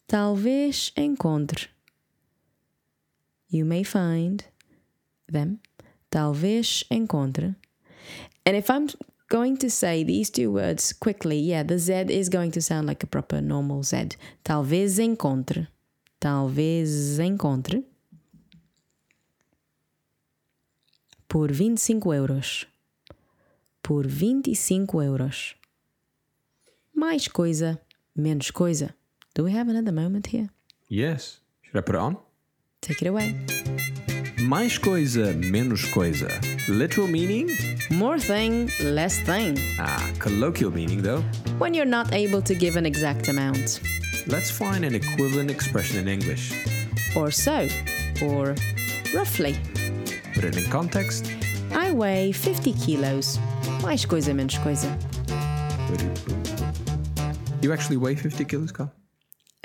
talvez 0.07 0.93
encontre. 0.95 1.67
You 3.49 3.65
may 3.65 3.83
find 3.83 4.45
them. 5.27 5.59
Talvez 6.09 6.85
encontre. 6.89 7.53
And 8.45 8.55
if 8.55 8.69
I'm 8.69 8.87
going 9.31 9.55
to 9.55 9.69
say 9.69 10.03
these 10.03 10.29
two 10.29 10.51
words 10.51 10.91
quickly, 10.91 11.39
yeah, 11.39 11.63
the 11.63 11.79
Z 11.79 11.93
is 12.09 12.27
going 12.29 12.51
to 12.51 12.61
sound 12.61 12.85
like 12.85 13.01
a 13.01 13.07
proper 13.07 13.41
normal 13.41 13.81
Z. 13.81 14.17
Talvez 14.43 14.99
encontre. 14.99 15.67
Talvez 16.19 17.17
encontre. 17.17 17.83
Por 21.29 21.47
25 21.47 22.13
euros. 22.13 22.65
Por 23.81 24.03
25 24.03 25.01
euros. 25.01 25.55
Mais 26.93 27.27
coisa, 27.29 27.79
menos 28.13 28.51
coisa. 28.51 28.93
Do 29.33 29.45
we 29.45 29.53
have 29.53 29.69
another 29.69 29.93
moment 29.93 30.27
here? 30.27 30.49
Yes. 30.89 31.39
Should 31.61 31.77
I 31.77 31.81
put 31.81 31.95
it 31.95 32.01
on? 32.01 32.17
Take 32.81 33.01
it 33.01 33.07
away. 33.07 33.33
Mais 34.41 34.77
coisa, 34.77 35.33
menos 35.33 35.85
coisa. 35.93 36.27
Literal 36.67 37.07
meaning? 37.07 37.47
More 37.91 38.17
thing, 38.17 38.71
less 38.81 39.19
thing. 39.19 39.57
Ah, 39.77 40.11
colloquial 40.17 40.71
meaning 40.71 41.01
though. 41.01 41.21
When 41.57 41.73
you're 41.73 41.85
not 41.85 42.13
able 42.13 42.41
to 42.41 42.55
give 42.55 42.77
an 42.77 42.85
exact 42.85 43.27
amount. 43.27 43.81
Let's 44.27 44.49
find 44.49 44.85
an 44.85 44.95
equivalent 44.95 45.51
expression 45.51 45.99
in 45.99 46.07
English. 46.07 46.53
Or 47.17 47.31
so. 47.31 47.67
Or 48.23 48.55
roughly. 49.13 49.57
Put 50.33 50.45
it 50.45 50.55
in 50.55 50.63
context. 50.71 51.29
I 51.73 51.91
weigh 51.91 52.31
50 52.31 52.71
kilos. 52.73 53.37
Mais 53.83 54.05
coisa, 54.05 54.33
menos 54.33 54.57
coisa. 54.63 54.87
You 57.61 57.73
actually 57.73 57.97
weigh 57.97 58.15
50 58.15 58.45
kilos, 58.45 58.71
Carl? 58.71 58.91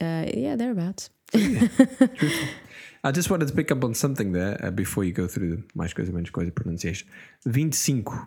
Uh, 0.01 0.27
yeah, 0.35 0.57
thereabouts. 0.57 1.11
I 3.07 3.12
just 3.12 3.31
wanted 3.31 3.47
to 3.47 3.55
pick 3.55 3.71
up 3.71 3.85
on 3.85 3.95
something 3.95 4.33
there 4.33 4.59
uh, 4.61 4.73
before 4.73 5.05
you 5.05 5.12
go 5.12 5.29
through 5.29 5.57
the 5.57 5.62
mais 5.77 5.95
coisa, 5.95 6.11
menos 6.11 6.33
coisa 6.33 6.51
pronunciation. 6.51 7.09
25. 7.45 8.27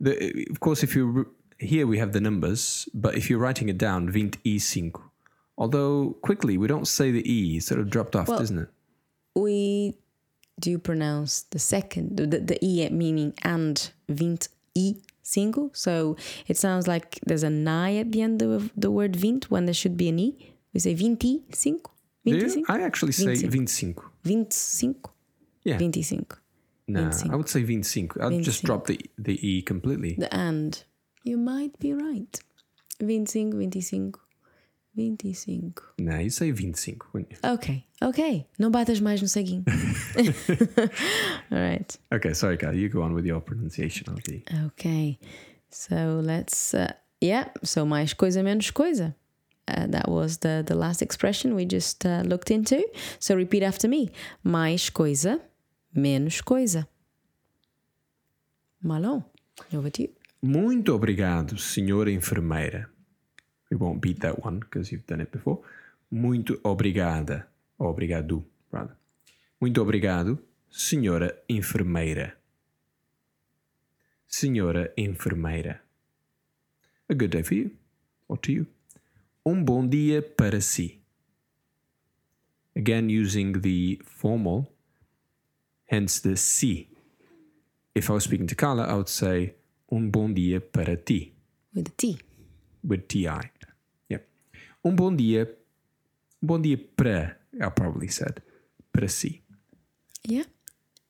The, 0.00 0.46
of 0.50 0.60
course, 0.60 0.84
if 0.84 0.94
you 0.94 1.26
here 1.58 1.84
we 1.86 1.98
have 1.98 2.12
the 2.12 2.20
numbers, 2.20 2.88
but 2.94 3.16
if 3.16 3.28
you're 3.28 3.40
writing 3.40 3.68
it 3.68 3.76
down, 3.76 4.06
25. 4.06 4.92
Although 5.58 6.16
quickly 6.22 6.56
we 6.58 6.68
don't 6.68 6.86
say 6.86 7.10
the 7.10 7.28
e, 7.30 7.56
it's 7.56 7.66
sort 7.66 7.80
of 7.80 7.90
dropped 7.90 8.14
off, 8.14 8.28
Well- 8.28 8.38
doesn't 8.38 8.58
it? 8.58 8.68
We 9.34 9.96
do 10.60 10.78
pronounce 10.78 11.42
the 11.42 11.58
second, 11.58 12.16
the, 12.16 12.38
the 12.38 12.58
e 12.64 12.88
meaning 12.90 13.34
and, 13.42 13.90
25. 14.06 15.70
So 15.72 16.16
it 16.46 16.56
sounds 16.56 16.86
like 16.86 17.18
there's 17.26 17.42
an 17.42 17.66
I 17.66 17.96
at 17.96 18.12
the 18.12 18.22
end 18.22 18.42
of 18.42 18.70
the 18.76 18.90
word 18.90 19.18
20 19.18 19.48
when 19.48 19.66
there 19.66 19.74
should 19.74 19.96
be 19.96 20.08
an 20.08 20.18
e. 20.20 20.54
We 20.72 20.80
say 20.80 20.94
25. 20.94 21.50
Do 21.62 21.80
you? 22.24 22.40
25. 22.40 22.64
I 22.68 22.82
actually 22.82 23.12
say 23.12 23.36
25. 23.36 24.09
25. 24.24 24.94
Yeah. 25.64 25.78
25. 25.78 26.40
No, 26.88 27.00
25. 27.02 27.30
I 27.32 27.36
would 27.36 27.48
say 27.48 27.62
25. 27.62 28.10
I'll 28.20 28.40
just 28.40 28.64
drop 28.64 28.86
the 28.86 28.98
the 29.18 29.38
e 29.46 29.62
completely. 29.62 30.14
The 30.18 30.34
and. 30.34 30.84
You 31.22 31.36
might 31.36 31.78
be 31.78 31.92
right. 31.92 32.40
25, 32.98 33.50
25, 33.52 34.14
25. 34.96 35.72
No, 35.98 36.16
you 36.18 36.30
say 36.30 36.50
25, 36.50 36.96
wouldn't 37.12 37.32
you? 37.32 37.38
Ok, 37.44 37.84
ok. 38.00 38.46
Não 38.58 38.70
batas 38.70 39.00
mais 39.00 39.20
no 39.20 39.28
ceguinho. 39.28 39.62
All 41.50 41.58
right. 41.58 41.98
Okay, 42.12 42.32
sorry, 42.32 42.56
Carl. 42.56 42.74
You 42.74 42.88
go 42.88 43.02
on 43.02 43.12
with 43.12 43.26
your 43.26 43.42
pronunciation 43.42 44.08
of 44.08 44.22
the. 44.24 44.42
Okay. 44.66 45.18
So 45.70 46.20
let's. 46.24 46.72
Uh, 46.72 46.92
yeah. 47.20 47.50
So 47.62 47.84
mais 47.84 48.14
coisa 48.14 48.42
menos 48.42 48.70
coisa. 48.70 49.14
Uh, 49.70 49.86
that 49.90 50.08
was 50.08 50.38
the 50.38 50.62
the 50.66 50.74
last 50.74 51.02
expression 51.02 51.54
we 51.54 51.64
just 51.64 52.04
uh, 52.04 52.22
looked 52.24 52.50
into. 52.50 52.82
So 53.18 53.34
repeat 53.36 53.62
after 53.62 53.88
me. 53.88 54.10
Mais 54.42 54.90
coisa 54.90 55.40
menos 55.94 56.40
coisa. 56.40 56.88
Malon, 58.82 59.24
over 59.72 59.90
to 59.90 60.02
you. 60.02 60.10
Muito 60.42 60.94
obrigado, 60.94 61.58
senhora 61.58 62.10
enfermeira. 62.10 62.88
We 63.70 63.76
won't 63.76 64.00
beat 64.00 64.20
that 64.20 64.42
one 64.44 64.60
because 64.60 64.90
you've 64.90 65.06
done 65.06 65.20
it 65.20 65.30
before. 65.30 65.60
Muito 66.10 66.58
obrigada. 66.64 67.46
Obrigado, 67.78 68.44
rather. 68.72 68.96
Muito 69.60 69.82
obrigado, 69.82 70.38
senhora 70.70 71.36
enfermeira. 71.48 72.36
Senhora 74.26 74.92
enfermeira. 74.96 75.82
A 77.08 77.14
good 77.14 77.30
day 77.30 77.42
for 77.42 77.54
you, 77.54 77.70
or 78.28 78.38
to 78.38 78.52
you. 78.52 78.66
Um 79.44 79.64
bom 79.64 79.86
dia 79.88 80.22
para 80.22 80.60
si. 80.60 81.00
Again, 82.76 83.08
using 83.08 83.60
the 83.60 84.00
formal, 84.04 84.72
hence 85.86 86.20
the 86.20 86.36
si. 86.36 86.88
If 87.94 88.10
I 88.10 88.14
was 88.14 88.24
speaking 88.24 88.46
to 88.46 88.54
Carla, 88.54 88.84
I 88.84 88.94
would 88.94 89.08
say 89.08 89.54
um 89.90 90.10
bom 90.10 90.32
dia 90.32 90.60
para 90.60 90.96
ti 90.96 91.34
With 91.74 91.84
the 91.86 91.92
T. 91.96 92.18
with 92.84 93.08
ti. 93.08 93.26
Yep. 94.08 94.22
Um 94.84 94.96
bom 94.96 95.16
dia. 95.16 95.46
Um 96.42 96.46
bom 96.46 96.62
dia 96.62 96.76
para. 96.76 97.36
I 97.60 97.68
probably 97.70 98.08
said 98.08 98.42
para 98.92 99.08
si. 99.08 99.42
Yeah. 100.24 100.44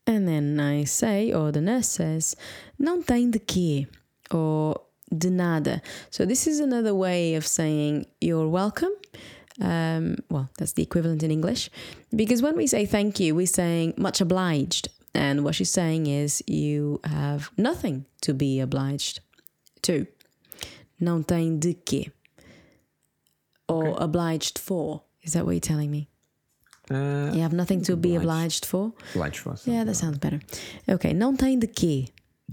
And 0.07 0.27
then 0.27 0.59
I 0.59 0.85
say, 0.85 1.33
or 1.33 1.53
the 1.53 1.61
nurse 1.61 1.89
says, 1.89 2.35
não 2.79 3.03
tem 3.03 3.31
de 3.31 3.39
quê, 3.39 3.87
or 4.31 4.81
de 5.17 5.31
nada. 5.31 5.81
So 6.11 6.25
this 6.25 6.47
is 6.47 6.61
another 6.61 6.95
way 6.95 7.35
of 7.35 7.47
saying 7.47 8.07
you're 8.21 8.49
welcome. 8.49 8.91
Um, 9.61 10.17
well, 10.31 10.49
that's 10.59 10.73
the 10.73 10.83
equivalent 10.83 11.23
in 11.23 11.31
English. 11.31 11.69
Because 12.15 12.41
when 12.43 12.57
we 12.57 12.67
say 12.67 12.87
thank 12.87 13.21
you, 13.21 13.35
we're 13.35 13.47
saying 13.47 13.95
much 13.97 14.21
obliged. 14.21 14.89
And 15.15 15.43
what 15.45 15.55
she's 15.57 15.71
saying 15.73 16.07
is 16.07 16.43
you 16.47 17.01
have 17.05 17.51
nothing 17.59 18.07
to 18.23 18.33
be 18.33 18.61
obliged 18.61 19.21
to. 19.83 20.07
Não 21.01 21.25
tem 21.27 21.59
de 21.59 21.75
quê. 21.75 22.11
Or 23.69 23.95
obliged 24.03 24.59
for. 24.59 25.03
Is 25.23 25.33
that 25.35 25.45
what 25.45 25.53
you're 25.53 25.61
telling 25.61 25.91
me? 25.91 26.09
Uh, 26.91 27.31
You 27.35 27.41
have 27.43 27.53
nothing 27.53 27.83
to 27.83 27.97
be 27.97 28.17
obliged. 28.17 28.65
obliged 28.65 28.67
for? 28.67 28.93
Obliged 29.15 29.37
for. 29.39 29.57
Yeah, 29.65 29.85
that 29.85 29.95
sounds 29.95 30.19
better. 30.19 30.41
Ok, 30.89 31.13
não 31.13 31.37
tem 31.37 31.59
de 31.59 31.67
quê. 31.69 32.09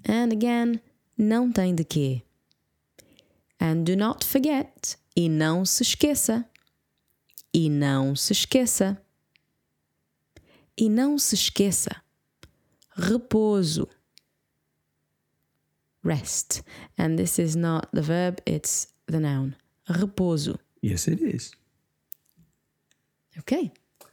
And 0.07 0.31
again, 0.31 0.79
não 1.17 1.51
tem 1.51 1.73
de 1.75 1.83
quê. 1.83 2.21
And 3.59 3.83
do 3.85 3.95
not 3.95 4.25
forget. 4.25 4.97
E 5.15 5.27
não 5.29 5.65
se 5.65 5.83
esqueça. 5.83 6.45
E 7.53 7.69
não 7.69 8.15
se 8.15 8.33
esqueça. 8.33 9.01
E 10.77 10.89
não 10.89 11.17
se 11.17 11.35
esqueça. 11.35 11.89
Repouso. 12.95 13.87
Rest. 16.03 16.61
And 16.97 17.17
this 17.17 17.39
is 17.39 17.55
not 17.55 17.87
the 17.93 18.01
verb, 18.01 18.39
it's 18.45 18.87
the 19.07 19.19
noun. 19.19 19.55
Repouso. 19.89 20.57
Yes, 20.81 21.07
it 21.07 21.21
is. 21.21 21.51
Okay, 23.39 23.71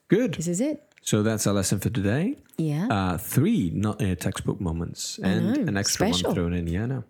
Good. 0.09 0.35
this 0.35 0.49
is 0.49 0.61
it. 0.61 0.83
So 1.03 1.23
that's 1.23 1.47
our 1.47 1.55
lesson 1.55 1.81
for 1.81 1.91
today. 1.91 2.37
Yeah. 2.57 2.89
Uh, 2.91 3.19
three 3.19 3.71
not 3.75 4.01
in 4.01 4.17
textbook 4.17 4.61
moments 4.61 5.19
and 5.23 5.69
an 5.69 5.77
extra 5.77 6.09
special. 6.09 6.29
one 6.31 6.35
thrown 6.35 6.53
in. 6.55 6.67
Yeah, 6.67 6.87
no. 6.87 7.05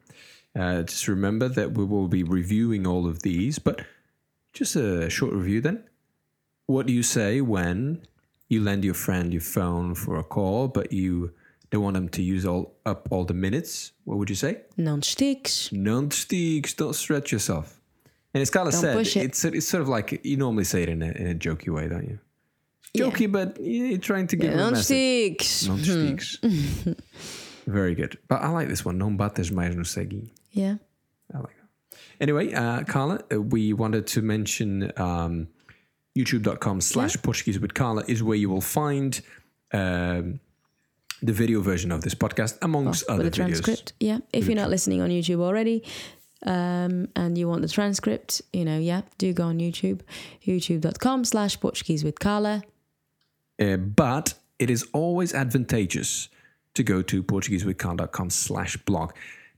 Uh, 0.56 0.82
just 0.82 1.08
remember 1.08 1.48
that 1.48 1.72
we 1.72 1.84
will 1.84 2.08
be 2.08 2.22
reviewing 2.22 2.86
all 2.86 3.06
of 3.06 3.22
these, 3.22 3.58
but 3.58 3.82
just 4.52 4.76
a 4.76 5.10
short 5.10 5.32
review 5.32 5.60
then. 5.60 5.82
What 6.66 6.86
do 6.86 6.92
you 6.92 7.02
say 7.02 7.40
when 7.40 8.02
you 8.48 8.60
lend 8.62 8.84
your 8.84 8.94
friend 8.94 9.32
your 9.32 9.42
phone 9.42 9.94
for 9.94 10.16
a 10.16 10.22
call, 10.24 10.68
but 10.68 10.92
you 10.92 11.32
don't 11.70 11.82
want 11.82 11.94
them 11.94 12.08
to 12.10 12.22
use 12.22 12.46
all 12.46 12.76
up 12.86 13.08
all 13.10 13.24
the 13.24 13.34
minutes? 13.34 13.92
What 14.04 14.18
would 14.18 14.30
you 14.30 14.36
say? 14.36 14.60
Não 14.78 15.00
te 15.00 15.08
estiques. 15.08 16.74
Don't 16.76 16.94
stretch 16.94 17.32
yourself. 17.32 17.80
And 18.32 18.42
as 18.42 18.50
Carla 18.50 18.70
Don't 18.72 18.80
said, 18.80 18.96
it. 18.98 19.16
it's 19.24 19.44
it's 19.44 19.66
sort 19.68 19.82
of 19.82 19.88
like 19.88 20.20
you 20.24 20.36
normally 20.36 20.64
say 20.64 20.82
it 20.82 20.88
in 20.88 21.02
a 21.02 21.10
in 21.10 21.26
a 21.30 21.34
jokey 21.34 21.68
way, 21.72 21.88
don't 21.88 22.04
you? 22.08 22.18
Yeah. 22.92 23.06
Jokey, 23.06 23.30
but 23.30 23.58
you're 23.60 23.98
trying 23.98 24.26
to 24.28 24.36
give 24.36 24.52
a 24.52 24.56
Não 24.56 24.68
te 24.70 24.74
message. 24.74 25.36
estiques. 25.40 25.68
Não 25.68 25.76
te 25.82 25.90
estiques. 25.90 26.94
Very 27.66 27.94
good. 27.94 28.18
But 28.28 28.42
I 28.42 28.48
like 28.48 28.68
this 28.68 28.84
one. 28.84 28.98
Não 28.98 29.16
bates 29.16 29.50
mais 29.50 29.74
no 29.74 29.84
ceguinho. 29.84 30.30
Yeah. 30.54 30.76
I 31.32 31.38
like 31.38 31.48
that. 31.48 31.98
Anyway, 32.20 32.52
uh, 32.54 32.84
Carla, 32.84 33.22
uh, 33.32 33.40
we 33.40 33.72
wanted 33.72 34.06
to 34.08 34.22
mention 34.22 34.92
um, 34.96 35.48
youtube.com 36.16 36.80
slash 36.80 37.16
Portuguese 37.22 37.58
with 37.58 37.74
Carla 37.74 38.04
is 38.08 38.22
where 38.22 38.36
you 38.36 38.48
will 38.48 38.60
find 38.60 39.20
um, 39.72 40.40
the 41.20 41.32
video 41.32 41.60
version 41.60 41.90
of 41.90 42.02
this 42.02 42.14
podcast 42.14 42.56
amongst 42.62 43.04
other 43.08 43.24
the 43.24 43.30
videos. 43.30 43.34
transcript. 43.34 43.92
Yeah. 44.00 44.18
If 44.32 44.46
you're 44.46 44.56
not 44.56 44.70
listening 44.70 45.00
on 45.00 45.10
YouTube 45.10 45.40
already 45.40 45.82
um, 46.44 47.08
and 47.16 47.36
you 47.36 47.48
want 47.48 47.62
the 47.62 47.68
transcript, 47.68 48.42
you 48.52 48.64
know, 48.64 48.78
yeah, 48.78 49.02
do 49.18 49.32
go 49.32 49.44
on 49.44 49.58
YouTube, 49.58 50.00
youtube.com 50.46 51.24
slash 51.24 51.58
Portuguese 51.58 52.04
with 52.04 52.18
Carla. 52.20 52.62
Uh, 53.60 53.76
but 53.76 54.34
it 54.58 54.70
is 54.70 54.86
always 54.92 55.34
advantageous 55.34 56.28
to 56.74 56.82
go 56.82 57.02
to 57.02 57.22
portuguesewithcarla.com 57.22 58.30
slash 58.30 58.76
blog 58.78 59.12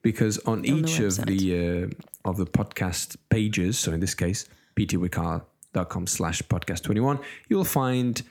because 0.09 0.35
on 0.53 0.63
the 0.63 0.69
each 0.77 0.95
of 1.09 1.15
the 1.31 1.41
uh, 1.63 2.29
of 2.31 2.35
the 2.43 2.47
podcast 2.59 3.09
pages 3.35 3.73
so 3.83 3.89
in 3.97 4.01
this 4.05 4.15
case 4.15 4.41
ptwithcarla.com 4.77 6.07
slash 6.07 6.39
podcast 6.55 6.83
21 6.83 7.19
you'll 7.49 7.65
find 7.83 8.23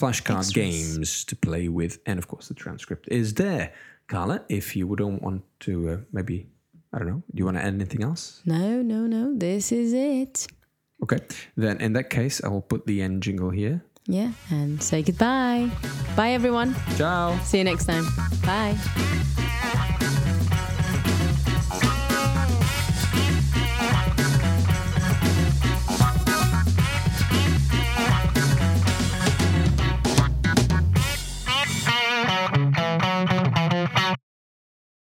flashcard 0.00 0.46
games 0.54 1.24
to 1.24 1.34
play 1.36 1.68
with 1.68 1.98
and 2.06 2.18
of 2.20 2.26
course 2.28 2.46
the 2.48 2.54
transcript 2.54 3.04
is 3.08 3.34
there 3.34 3.72
carla 4.06 4.36
if 4.48 4.76
you 4.76 4.86
wouldn't 4.86 5.22
want 5.22 5.42
to 5.60 5.72
uh, 5.90 5.96
maybe 6.12 6.46
i 6.92 6.98
don't 6.98 7.08
know 7.08 7.22
do 7.32 7.38
you 7.40 7.44
want 7.44 7.56
to 7.56 7.62
add 7.62 7.74
anything 7.74 8.02
else 8.02 8.40
No, 8.44 8.82
no, 8.82 9.00
no. 9.06 9.22
This 9.46 9.72
is 9.72 9.92
it. 9.92 10.46
okay 11.02 11.20
then 11.56 11.80
in 11.80 11.92
that 11.94 12.08
case 12.10 12.36
i 12.44 12.48
will 12.48 12.62
put 12.72 12.86
the 12.86 13.02
end 13.02 13.22
jingle 13.26 13.50
here 13.50 13.76
Yeah. 14.06 14.32
And 14.52 14.82
say 14.82 15.00
goodbye. 15.02 15.70
Bye, 16.16 16.32
everyone. 16.36 16.74
ciao 16.98 17.38
See 17.48 17.56
you 17.58 17.64
next 17.64 17.86
time. 17.88 18.04
Bye. 18.44 18.76